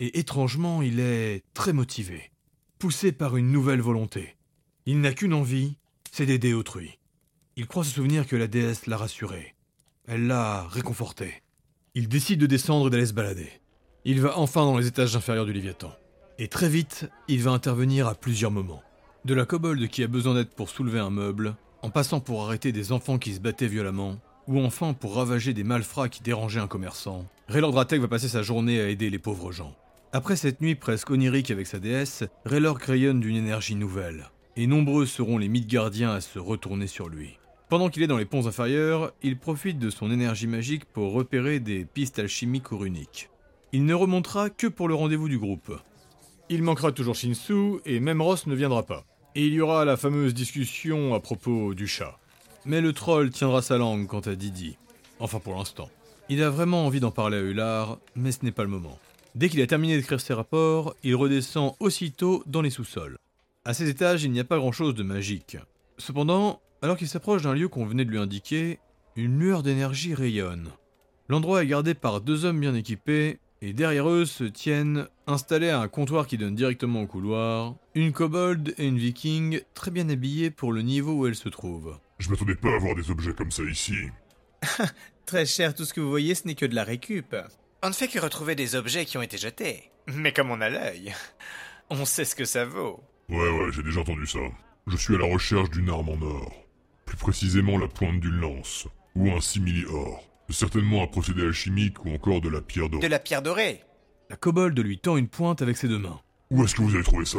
Et 0.00 0.18
étrangement, 0.18 0.82
il 0.82 1.00
est 1.00 1.44
très 1.54 1.72
motivé, 1.72 2.30
poussé 2.78 3.12
par 3.12 3.36
une 3.36 3.52
nouvelle 3.52 3.80
volonté. 3.80 4.36
Il 4.86 5.00
n'a 5.00 5.12
qu'une 5.12 5.34
envie, 5.34 5.76
c'est 6.10 6.26
d'aider 6.26 6.52
autrui. 6.52 6.98
Il 7.56 7.66
croit 7.66 7.84
se 7.84 7.94
souvenir 7.94 8.26
que 8.26 8.36
la 8.36 8.48
déesse 8.48 8.86
l'a 8.86 8.96
rassuré. 8.96 9.54
Elle 10.06 10.26
l'a 10.26 10.66
réconforté. 10.68 11.42
Il 11.94 12.08
décide 12.08 12.40
de 12.40 12.46
descendre 12.46 12.88
et 12.88 12.90
d'aller 12.90 13.06
se 13.06 13.12
balader. 13.12 13.48
Il 14.04 14.20
va 14.20 14.38
enfin 14.38 14.64
dans 14.64 14.76
les 14.76 14.88
étages 14.88 15.16
inférieurs 15.16 15.46
du 15.46 15.52
Léviathan. 15.52 15.92
Et 16.38 16.48
très 16.48 16.68
vite, 16.68 17.08
il 17.28 17.42
va 17.42 17.52
intervenir 17.52 18.08
à 18.08 18.14
plusieurs 18.14 18.50
moments. 18.50 18.82
De 19.24 19.32
la 19.32 19.46
kobold 19.46 19.88
qui 19.88 20.02
a 20.02 20.08
besoin 20.08 20.34
d'aide 20.34 20.50
pour 20.50 20.68
soulever 20.68 20.98
un 20.98 21.10
meuble, 21.10 21.56
en 21.82 21.90
passant 21.90 22.20
pour 22.20 22.44
arrêter 22.44 22.72
des 22.72 22.92
enfants 22.92 23.18
qui 23.18 23.32
se 23.32 23.40
battaient 23.40 23.68
violemment, 23.68 24.18
ou 24.48 24.60
enfin 24.60 24.92
pour 24.92 25.16
ravager 25.16 25.54
des 25.54 25.64
malfrats 25.64 26.08
qui 26.08 26.22
dérangeaient 26.22 26.60
un 26.60 26.66
commerçant, 26.66 27.26
Raylord 27.48 27.72
Dratek 27.72 28.00
va 28.00 28.08
passer 28.08 28.28
sa 28.28 28.42
journée 28.42 28.80
à 28.80 28.88
aider 28.88 29.10
les 29.10 29.18
pauvres 29.18 29.52
gens. 29.52 29.74
Après 30.12 30.36
cette 30.36 30.60
nuit 30.60 30.74
presque 30.74 31.10
onirique 31.10 31.50
avec 31.50 31.66
sa 31.66 31.78
déesse, 31.78 32.24
Raylord 32.44 32.78
rayonne 32.78 33.20
d'une 33.20 33.36
énergie 33.36 33.74
nouvelle, 33.74 34.30
et 34.56 34.66
nombreux 34.66 35.06
seront 35.06 35.38
les 35.38 35.48
mythes 35.48 35.66
gardiens 35.66 36.12
à 36.12 36.20
se 36.20 36.38
retourner 36.38 36.86
sur 36.86 37.08
lui. 37.08 37.38
Pendant 37.68 37.88
qu'il 37.88 38.02
est 38.02 38.06
dans 38.06 38.18
les 38.18 38.24
ponts 38.24 38.46
inférieurs, 38.46 39.12
il 39.22 39.38
profite 39.38 39.78
de 39.78 39.90
son 39.90 40.10
énergie 40.10 40.46
magique 40.46 40.84
pour 40.84 41.12
repérer 41.12 41.60
des 41.60 41.84
pistes 41.84 42.18
alchimiques 42.18 42.70
ou 42.70 42.78
runiques. 42.78 43.30
Il 43.72 43.86
ne 43.86 43.94
remontera 43.94 44.50
que 44.50 44.68
pour 44.68 44.86
le 44.86 44.94
rendez-vous 44.94 45.28
du 45.28 45.38
groupe. 45.38 45.72
Il 46.48 46.62
manquera 46.62 46.92
toujours 46.92 47.16
Shinsu, 47.16 47.80
et 47.84 47.98
même 47.98 48.22
Ross 48.22 48.46
ne 48.46 48.54
viendra 48.54 48.84
pas. 48.84 49.04
Et 49.34 49.46
il 49.46 49.54
y 49.54 49.60
aura 49.60 49.84
la 49.84 49.96
fameuse 49.96 50.34
discussion 50.34 51.14
à 51.14 51.20
propos 51.20 51.74
du 51.74 51.88
chat. 51.88 52.18
Mais 52.66 52.80
le 52.80 52.92
troll 52.92 53.30
tiendra 53.30 53.60
sa 53.60 53.76
langue 53.76 54.06
quant 54.06 54.20
à 54.20 54.34
Didi. 54.34 54.76
Enfin 55.20 55.38
pour 55.38 55.54
l'instant. 55.54 55.90
Il 56.30 56.42
a 56.42 56.48
vraiment 56.48 56.86
envie 56.86 57.00
d'en 57.00 57.10
parler 57.10 57.36
à 57.36 57.40
Hullard, 57.40 57.98
mais 58.16 58.32
ce 58.32 58.44
n'est 58.44 58.52
pas 58.52 58.62
le 58.62 58.70
moment. 58.70 58.98
Dès 59.34 59.48
qu'il 59.48 59.60
a 59.60 59.66
terminé 59.66 59.96
d'écrire 59.96 60.20
ses 60.20 60.32
rapports, 60.32 60.94
il 61.02 61.14
redescend 61.14 61.74
aussitôt 61.80 62.42
dans 62.46 62.62
les 62.62 62.70
sous-sols. 62.70 63.18
À 63.64 63.74
ces 63.74 63.88
étages, 63.88 64.24
il 64.24 64.30
n'y 64.30 64.40
a 64.40 64.44
pas 64.44 64.58
grand-chose 64.58 64.94
de 64.94 65.02
magique. 65.02 65.58
Cependant, 65.98 66.60
alors 66.82 66.96
qu'il 66.96 67.08
s'approche 67.08 67.42
d'un 67.42 67.54
lieu 67.54 67.68
qu'on 67.68 67.84
venait 67.84 68.04
de 68.04 68.10
lui 68.10 68.18
indiquer, 68.18 68.78
une 69.16 69.38
lueur 69.38 69.62
d'énergie 69.62 70.14
rayonne. 70.14 70.70
L'endroit 71.28 71.62
est 71.62 71.66
gardé 71.66 71.94
par 71.94 72.20
deux 72.20 72.44
hommes 72.44 72.60
bien 72.60 72.74
équipés, 72.74 73.38
et 73.62 73.72
derrière 73.72 74.08
eux 74.08 74.24
se 74.24 74.44
tiennent, 74.44 75.08
installés 75.26 75.70
à 75.70 75.80
un 75.80 75.88
comptoir 75.88 76.26
qui 76.26 76.36
donne 76.36 76.54
directement 76.54 77.02
au 77.02 77.06
couloir, 77.06 77.74
une 77.94 78.12
kobold 78.12 78.74
et 78.78 78.86
une 78.86 78.98
viking 78.98 79.60
très 79.74 79.90
bien 79.90 80.08
habillées 80.08 80.50
pour 80.50 80.72
le 80.72 80.82
niveau 80.82 81.12
où 81.12 81.26
elles 81.26 81.34
se 81.34 81.48
trouvent. 81.48 81.96
Je 82.18 82.30
m'attendais 82.30 82.54
pas 82.54 82.74
à 82.74 82.78
voir 82.78 82.94
des 82.94 83.10
objets 83.10 83.32
comme 83.34 83.50
ça 83.50 83.62
ici. 83.64 83.94
Très 85.26 85.46
cher, 85.46 85.74
tout 85.74 85.84
ce 85.84 85.94
que 85.94 86.00
vous 86.00 86.10
voyez, 86.10 86.34
ce 86.34 86.46
n'est 86.46 86.54
que 86.54 86.66
de 86.66 86.74
la 86.74 86.84
récup. 86.84 87.34
On 87.82 87.88
ne 87.88 87.94
fait 87.94 88.08
que 88.08 88.18
retrouver 88.18 88.54
des 88.54 88.76
objets 88.76 89.04
qui 89.04 89.18
ont 89.18 89.22
été 89.22 89.36
jetés. 89.36 89.90
Mais 90.06 90.32
comme 90.32 90.50
on 90.50 90.60
a 90.60 90.70
l'œil, 90.70 91.14
on 91.90 92.04
sait 92.04 92.24
ce 92.24 92.34
que 92.36 92.44
ça 92.44 92.64
vaut. 92.64 93.02
Ouais, 93.28 93.36
ouais, 93.50 93.72
j'ai 93.72 93.82
déjà 93.82 94.00
entendu 94.00 94.26
ça. 94.26 94.38
Je 94.86 94.96
suis 94.96 95.14
à 95.14 95.18
la 95.18 95.26
recherche 95.26 95.70
d'une 95.70 95.88
arme 95.90 96.10
en 96.10 96.22
or. 96.22 96.52
Plus 97.06 97.16
précisément 97.16 97.78
la 97.78 97.88
pointe 97.88 98.20
d'une 98.20 98.40
lance. 98.40 98.86
Ou 99.14 99.30
un 99.30 99.40
simili-or. 99.40 100.22
Certainement 100.50 101.02
un 101.02 101.06
procédé 101.06 101.42
alchimique 101.42 102.04
ou 102.04 102.10
encore 102.14 102.40
de 102.40 102.50
la 102.50 102.60
pierre 102.60 102.88
d'or. 102.90 103.00
De 103.00 103.06
la 103.06 103.18
pierre 103.18 103.42
dorée 103.42 103.82
La 104.28 104.36
kobold 104.36 104.78
lui 104.78 104.98
tend 104.98 105.16
une 105.16 105.28
pointe 105.28 105.62
avec 105.62 105.76
ses 105.76 105.88
deux 105.88 105.98
mains. 105.98 106.20
Où 106.50 106.62
est-ce 106.64 106.74
que 106.74 106.82
vous 106.82 106.94
avez 106.94 107.04
trouvé 107.04 107.24
ça? 107.24 107.38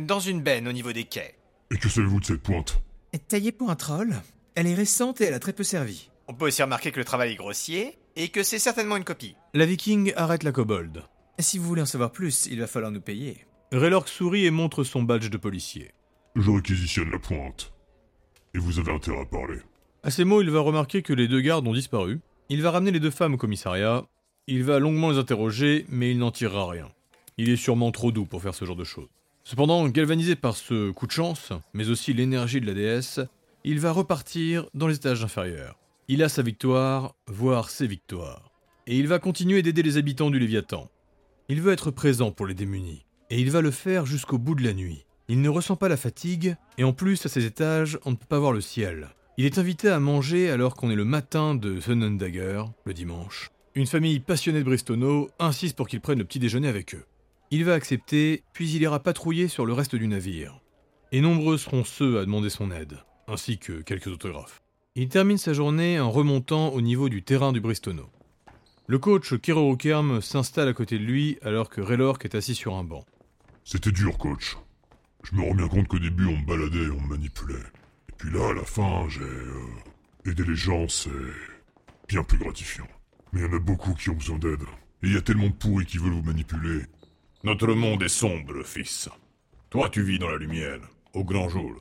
Dans 0.00 0.20
une 0.20 0.40
benne 0.40 0.68
au 0.68 0.72
niveau 0.72 0.92
des 0.92 1.04
quais. 1.04 1.34
Et 1.72 1.78
que 1.78 1.88
savez-vous 1.88 2.20
de 2.20 2.24
cette 2.24 2.42
pointe? 2.42 2.80
Taillée 3.18 3.52
pour 3.52 3.70
un 3.70 3.76
troll, 3.76 4.14
elle 4.54 4.66
est 4.66 4.74
récente 4.74 5.20
et 5.20 5.24
elle 5.24 5.34
a 5.34 5.38
très 5.38 5.52
peu 5.52 5.64
servi. 5.64 6.10
On 6.28 6.34
peut 6.34 6.46
aussi 6.46 6.62
remarquer 6.62 6.90
que 6.90 6.98
le 6.98 7.04
travail 7.04 7.32
est 7.32 7.36
grossier 7.36 7.98
et 8.16 8.28
que 8.28 8.42
c'est 8.42 8.58
certainement 8.58 8.96
une 8.96 9.04
copie. 9.04 9.36
La 9.52 9.66
viking 9.66 10.12
arrête 10.16 10.42
la 10.42 10.52
kobold. 10.52 11.02
Si 11.38 11.58
vous 11.58 11.66
voulez 11.66 11.82
en 11.82 11.86
savoir 11.86 12.12
plus, 12.12 12.46
il 12.46 12.60
va 12.60 12.66
falloir 12.66 12.92
nous 12.92 13.00
payer. 13.00 13.46
Raylork 13.72 14.08
sourit 14.08 14.46
et 14.46 14.50
montre 14.50 14.84
son 14.84 15.02
badge 15.02 15.30
de 15.30 15.36
policier. 15.36 15.92
Je 16.36 16.50
réquisitionne 16.50 17.10
la 17.10 17.18
pointe. 17.18 17.72
Et 18.54 18.58
vous 18.58 18.78
avez 18.78 18.92
intérêt 18.92 19.20
à 19.20 19.24
parler. 19.24 19.58
À 20.02 20.10
ces 20.10 20.24
mots, 20.24 20.42
il 20.42 20.50
va 20.50 20.60
remarquer 20.60 21.02
que 21.02 21.12
les 21.12 21.28
deux 21.28 21.40
gardes 21.40 21.66
ont 21.66 21.72
disparu. 21.72 22.20
Il 22.48 22.62
va 22.62 22.70
ramener 22.70 22.92
les 22.92 23.00
deux 23.00 23.10
femmes 23.10 23.34
au 23.34 23.38
commissariat. 23.38 24.04
Il 24.46 24.64
va 24.64 24.78
longuement 24.78 25.10
les 25.10 25.18
interroger, 25.18 25.86
mais 25.88 26.10
il 26.10 26.18
n'en 26.18 26.30
tirera 26.30 26.68
rien. 26.68 26.88
Il 27.36 27.48
est 27.48 27.56
sûrement 27.56 27.90
trop 27.90 28.12
doux 28.12 28.26
pour 28.26 28.42
faire 28.42 28.54
ce 28.54 28.64
genre 28.64 28.76
de 28.76 28.84
choses. 28.84 29.08
Cependant, 29.44 29.86
galvanisé 29.88 30.36
par 30.36 30.56
ce 30.56 30.90
coup 30.90 31.06
de 31.06 31.12
chance, 31.12 31.52
mais 31.74 31.90
aussi 31.90 32.14
l'énergie 32.14 32.62
de 32.62 32.66
la 32.66 32.72
déesse, 32.72 33.20
il 33.62 33.78
va 33.78 33.92
repartir 33.92 34.66
dans 34.72 34.86
les 34.86 34.96
étages 34.96 35.22
inférieurs. 35.22 35.78
Il 36.08 36.22
a 36.22 36.30
sa 36.30 36.40
victoire, 36.40 37.14
voire 37.26 37.68
ses 37.68 37.86
victoires. 37.86 38.50
Et 38.86 38.98
il 38.98 39.06
va 39.06 39.18
continuer 39.18 39.60
d'aider 39.60 39.82
les 39.82 39.98
habitants 39.98 40.30
du 40.30 40.38
Léviathan. 40.38 40.88
Il 41.50 41.60
veut 41.60 41.72
être 41.74 41.90
présent 41.90 42.30
pour 42.30 42.46
les 42.46 42.54
démunis. 42.54 43.04
Et 43.28 43.38
il 43.38 43.50
va 43.50 43.60
le 43.60 43.70
faire 43.70 44.06
jusqu'au 44.06 44.38
bout 44.38 44.54
de 44.54 44.64
la 44.64 44.72
nuit. 44.72 45.04
Il 45.28 45.42
ne 45.42 45.48
ressent 45.50 45.76
pas 45.76 45.88
la 45.88 45.98
fatigue, 45.98 46.56
et 46.78 46.84
en 46.84 46.94
plus, 46.94 47.24
à 47.26 47.28
ces 47.28 47.44
étages, 47.44 47.98
on 48.06 48.12
ne 48.12 48.16
peut 48.16 48.26
pas 48.26 48.38
voir 48.38 48.52
le 48.52 48.62
ciel. 48.62 49.08
Il 49.36 49.44
est 49.44 49.58
invité 49.58 49.88
à 49.88 50.00
manger 50.00 50.50
alors 50.50 50.74
qu'on 50.74 50.90
est 50.90 50.96
le 50.96 51.04
matin 51.04 51.54
de 51.54 51.78
Dagger, 52.16 52.62
le 52.84 52.94
dimanche. 52.94 53.50
Une 53.74 53.86
famille 53.86 54.20
passionnée 54.20 54.60
de 54.60 54.64
Bristono 54.64 55.28
insiste 55.38 55.76
pour 55.76 55.88
qu'il 55.88 56.00
prenne 56.00 56.18
le 56.18 56.24
petit 56.24 56.38
déjeuner 56.38 56.68
avec 56.68 56.94
eux. 56.94 57.04
Il 57.50 57.64
va 57.64 57.74
accepter, 57.74 58.42
puis 58.52 58.70
il 58.70 58.82
ira 58.82 59.00
patrouiller 59.00 59.48
sur 59.48 59.66
le 59.66 59.72
reste 59.72 59.94
du 59.94 60.08
navire. 60.08 60.60
Et 61.12 61.20
nombreux 61.20 61.58
seront 61.58 61.84
ceux 61.84 62.18
à 62.18 62.24
demander 62.24 62.50
son 62.50 62.70
aide, 62.70 62.98
ainsi 63.28 63.58
que 63.58 63.82
quelques 63.82 64.08
autographes. 64.08 64.62
Il 64.96 65.08
termine 65.08 65.38
sa 65.38 65.52
journée 65.52 66.00
en 66.00 66.10
remontant 66.10 66.68
au 66.68 66.80
niveau 66.80 67.08
du 67.08 67.22
terrain 67.22 67.52
du 67.52 67.60
Bristono. 67.60 68.10
Le 68.86 68.98
coach 68.98 69.34
Kerem 69.40 70.20
s'installe 70.20 70.68
à 70.68 70.72
côté 70.72 70.98
de 70.98 71.04
lui 71.04 71.38
alors 71.42 71.68
que 71.68 71.80
Raylork 71.80 72.24
est 72.24 72.34
assis 72.34 72.54
sur 72.54 72.74
un 72.74 72.84
banc. 72.84 73.04
C'était 73.64 73.92
dur, 73.92 74.18
coach. 74.18 74.56
Je 75.22 75.34
me 75.34 75.42
rends 75.42 75.54
bien 75.54 75.68
compte 75.68 75.88
qu'au 75.88 75.98
début, 75.98 76.26
on 76.26 76.36
me 76.36 76.46
baladait 76.46 76.84
et 76.84 76.90
on 76.90 77.00
me 77.00 77.16
manipulait. 77.16 77.54
Et 78.08 78.12
puis 78.18 78.30
là, 78.30 78.50
à 78.50 78.54
la 78.54 78.64
fin, 78.64 79.08
j'ai... 79.08 79.22
Euh, 79.22 80.30
aidé 80.30 80.44
les 80.44 80.54
gens, 80.54 80.86
c'est... 80.88 81.08
bien 82.08 82.22
plus 82.22 82.38
gratifiant. 82.38 82.86
Mais 83.32 83.40
il 83.40 83.46
y 83.46 83.48
en 83.48 83.56
a 83.56 83.58
beaucoup 83.58 83.94
qui 83.94 84.10
ont 84.10 84.14
besoin 84.14 84.38
d'aide. 84.38 84.62
Et 85.02 85.06
il 85.06 85.12
y 85.14 85.16
a 85.16 85.22
tellement 85.22 85.48
de 85.48 85.54
pourris 85.54 85.86
qui 85.86 85.98
veulent 85.98 86.12
vous 86.12 86.22
manipuler. 86.22 86.82
Notre 87.44 87.74
monde 87.74 88.02
est 88.02 88.08
sombre, 88.08 88.62
fils. 88.64 89.10
Toi, 89.68 89.90
tu 89.90 90.02
vis 90.02 90.18
dans 90.18 90.30
la 90.30 90.38
lumière, 90.38 90.80
au 91.12 91.24
grand 91.24 91.50
jour. 91.50 91.74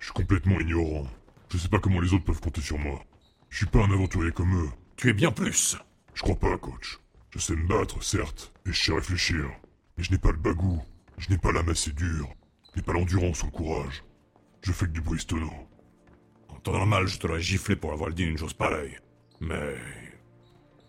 Je 0.00 0.06
suis 0.06 0.12
complètement 0.12 0.58
ignorant. 0.58 1.06
Je 1.48 1.58
sais 1.58 1.68
pas 1.68 1.78
comment 1.78 2.00
les 2.00 2.12
autres 2.12 2.24
peuvent 2.24 2.40
compter 2.40 2.60
sur 2.60 2.76
moi. 2.76 3.04
Je 3.48 3.58
suis 3.58 3.66
pas 3.66 3.84
un 3.84 3.92
aventurier 3.92 4.32
comme 4.32 4.64
eux. 4.64 4.68
Tu 4.96 5.08
es 5.08 5.12
bien 5.12 5.30
plus. 5.30 5.76
Je 6.12 6.22
crois 6.22 6.34
pas, 6.34 6.58
coach. 6.58 6.98
Je 7.30 7.38
sais 7.38 7.54
me 7.54 7.68
battre, 7.68 8.02
certes, 8.02 8.52
et 8.66 8.72
je 8.72 8.82
sais 8.82 8.92
réfléchir. 8.92 9.48
Mais 9.96 10.02
je 10.02 10.10
n'ai 10.10 10.18
pas 10.18 10.32
le 10.32 10.38
bagou. 10.38 10.82
Je 11.18 11.30
n'ai 11.30 11.38
pas 11.38 11.52
l'âme 11.52 11.68
assez 11.68 11.92
dure. 11.92 12.34
Je 12.72 12.80
n'ai 12.80 12.84
pas 12.84 12.92
l'endurance 12.92 13.44
ou 13.44 13.46
le 13.46 13.52
courage. 13.52 14.02
Je 14.62 14.72
fais 14.72 14.86
que 14.86 14.90
du 14.90 15.02
bristono. 15.02 15.52
En 16.48 16.56
temps 16.56 16.72
normal, 16.72 17.06
je 17.06 17.20
t'aurais 17.20 17.40
giflé 17.40 17.76
pour 17.76 17.92
avoir 17.92 18.10
dit 18.10 18.24
une 18.24 18.38
chose 18.38 18.54
pareille. 18.54 18.98
Mais... 19.38 19.76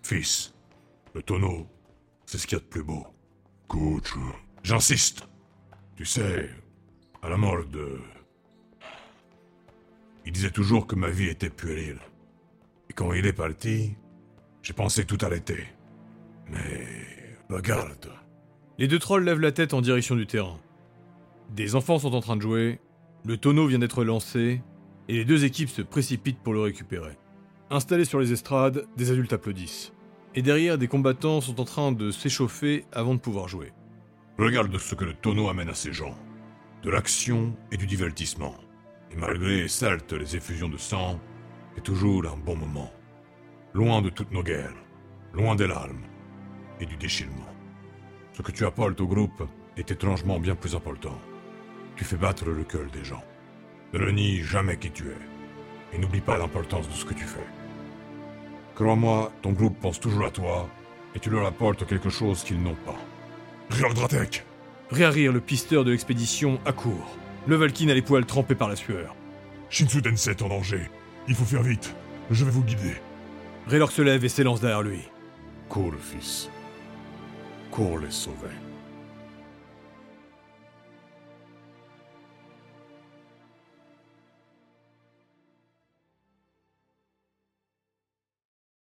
Fils, 0.02 0.56
le 1.14 1.22
tonneau, 1.22 1.68
c'est 2.26 2.40
ce 2.40 2.48
qu'il 2.48 2.58
y 2.58 2.62
a 2.62 2.64
de 2.64 2.68
plus 2.68 2.84
beau. 2.84 3.06
Coach... 3.68 4.14
J'insiste. 4.64 5.28
Tu 5.96 6.06
sais, 6.06 6.50
à 7.22 7.30
la 7.30 7.38
mort 7.38 7.66
de... 7.66 8.00
Il 10.26 10.34
disait 10.34 10.52
toujours 10.52 10.88
que 10.88 10.96
ma 10.96 11.10
vie 11.10 11.30
était 11.30 11.50
puérile. 11.50 12.00
Et 12.90 12.94
quand 12.94 13.14
il 13.14 13.26
est 13.26 13.34
parti, 13.34 13.96
j'ai 14.62 14.74
pensé 14.74 15.06
tout 15.06 15.18
arrêter. 15.22 15.66
Mais... 16.50 16.86
Regarde. 17.50 18.12
Les 18.78 18.90
deux 18.90 19.00
trolls 19.00 19.24
lèvent 19.24 19.40
la 19.40 19.54
tête 19.54 19.74
en 19.74 19.80
direction 19.80 20.16
du 20.16 20.28
terrain. 20.28 20.60
Des 21.56 21.76
enfants 21.76 21.98
sont 21.98 22.14
en 22.14 22.20
train 22.20 22.36
de 22.36 22.42
jouer, 22.42 22.82
le 23.26 23.38
tonneau 23.38 23.68
vient 23.68 23.80
d'être 23.80 24.04
lancé, 24.04 24.62
et 25.08 25.14
les 25.14 25.26
deux 25.26 25.46
équipes 25.46 25.70
se 25.70 25.82
précipitent 25.82 26.42
pour 26.44 26.54
le 26.54 26.60
récupérer. 26.60 27.18
Installés 27.70 28.04
sur 28.04 28.20
les 28.20 28.34
estrades, 28.34 28.86
des 28.98 29.12
adultes 29.12 29.32
applaudissent. 29.32 29.94
Et 30.38 30.44
derrière, 30.44 30.78
des 30.78 30.88
combattants 30.88 31.42
sont 31.42 31.60
en 31.60 31.64
train 31.64 31.92
de 31.92 32.12
s'échauffer 32.12 32.86
avant 32.92 33.16
de 33.16 33.20
pouvoir 33.20 33.48
jouer. 33.48 33.74
Regarde 34.38 34.78
ce 34.78 34.94
que 34.94 35.04
le 35.04 35.16
tonneau 35.16 35.50
amène 35.50 35.70
à 35.70 35.74
ces 35.74 35.92
gens. 35.92 36.16
De 36.84 36.92
l'action 36.92 37.58
et 37.72 37.78
du 37.78 37.88
divertissement. 37.88 38.54
Et 39.10 39.16
malgré, 39.16 39.68
certes, 39.68 40.14
les 40.14 40.36
effusions 40.36 40.70
de 40.70 40.78
sang, 40.78 41.20
c'est 41.74 41.82
toujours 41.82 42.24
un 42.28 42.38
bon 42.38 42.56
moment. 42.56 42.92
Loin 43.74 44.04
de 44.04 44.10
toutes 44.10 44.32
nos 44.32 44.44
guerres, 44.44 44.76
loin 45.34 45.56
des 45.56 45.66
larmes 45.66 46.06
et 46.80 46.86
du 46.86 46.98
déchirement. 46.98 47.50
Ce 48.34 48.44
que 48.44 48.52
tu 48.52 48.64
apportes 48.64 49.02
au 49.02 49.08
groupe 49.08 49.42
est 49.76 49.90
étrangement 49.90 50.40
bien 50.40 50.54
plus 50.54 50.76
important. 50.76 51.20
Tu 51.96 52.04
fais 52.04 52.16
battre 52.16 52.46
le 52.46 52.64
cœur 52.64 52.86
des 52.94 53.04
gens. 53.04 53.24
Ne 53.92 54.06
renie 54.06 54.44
jamais 54.44 54.78
qui 54.78 54.92
tu 54.92 55.08
es. 55.08 55.96
Et 55.96 55.98
n'oublie 55.98 56.22
pas 56.22 56.38
l'importance 56.38 56.88
de 56.88 56.94
ce 56.94 57.06
que 57.06 57.16
tu 57.16 57.26
fais. 57.26 57.48
Crois-moi, 58.78 59.32
ton 59.42 59.54
groupe 59.54 59.80
pense 59.82 60.00
toujours 60.00 60.28
à 60.28 60.30
toi, 60.30 60.70
et 61.16 61.20
tu 61.20 61.32
leur 61.32 61.48
apportes 61.48 61.88
quelque 61.88 62.12
chose 62.12 62.44
qu'ils 62.44 62.62
n'ont 62.62 62.78
pas. 62.86 63.00
Dratek 63.72 64.46
Réarrir 64.92 65.34
le 65.34 65.42
pisteur 65.42 65.84
de 65.84 65.90
l'expédition 65.90 66.60
accourt. 66.64 67.18
Le 67.48 67.56
Valkyne 67.56 67.90
a 67.90 67.96
les 67.96 68.04
poils 68.04 68.28
trempés 68.28 68.54
par 68.54 68.70
la 68.70 68.76
sueur. 68.76 69.16
Shinsu 69.72 70.04
Denset 70.04 70.44
en 70.44 70.50
danger. 70.50 70.92
Il 71.28 71.34
faut 71.34 71.44
faire 71.44 71.64
vite. 71.64 71.96
Je 72.30 72.46
vais 72.46 72.52
vous 72.52 72.64
guider. 72.64 72.98
Raylor 73.66 73.92
se 73.92 74.04
lève 74.04 74.24
et 74.24 74.30
s'élance 74.30 74.62
derrière 74.62 74.84
lui. 74.84 75.02
Cours, 75.70 75.96
fils. 76.00 76.48
Cours 77.72 77.98
les 77.98 78.12
sauver. 78.12 78.54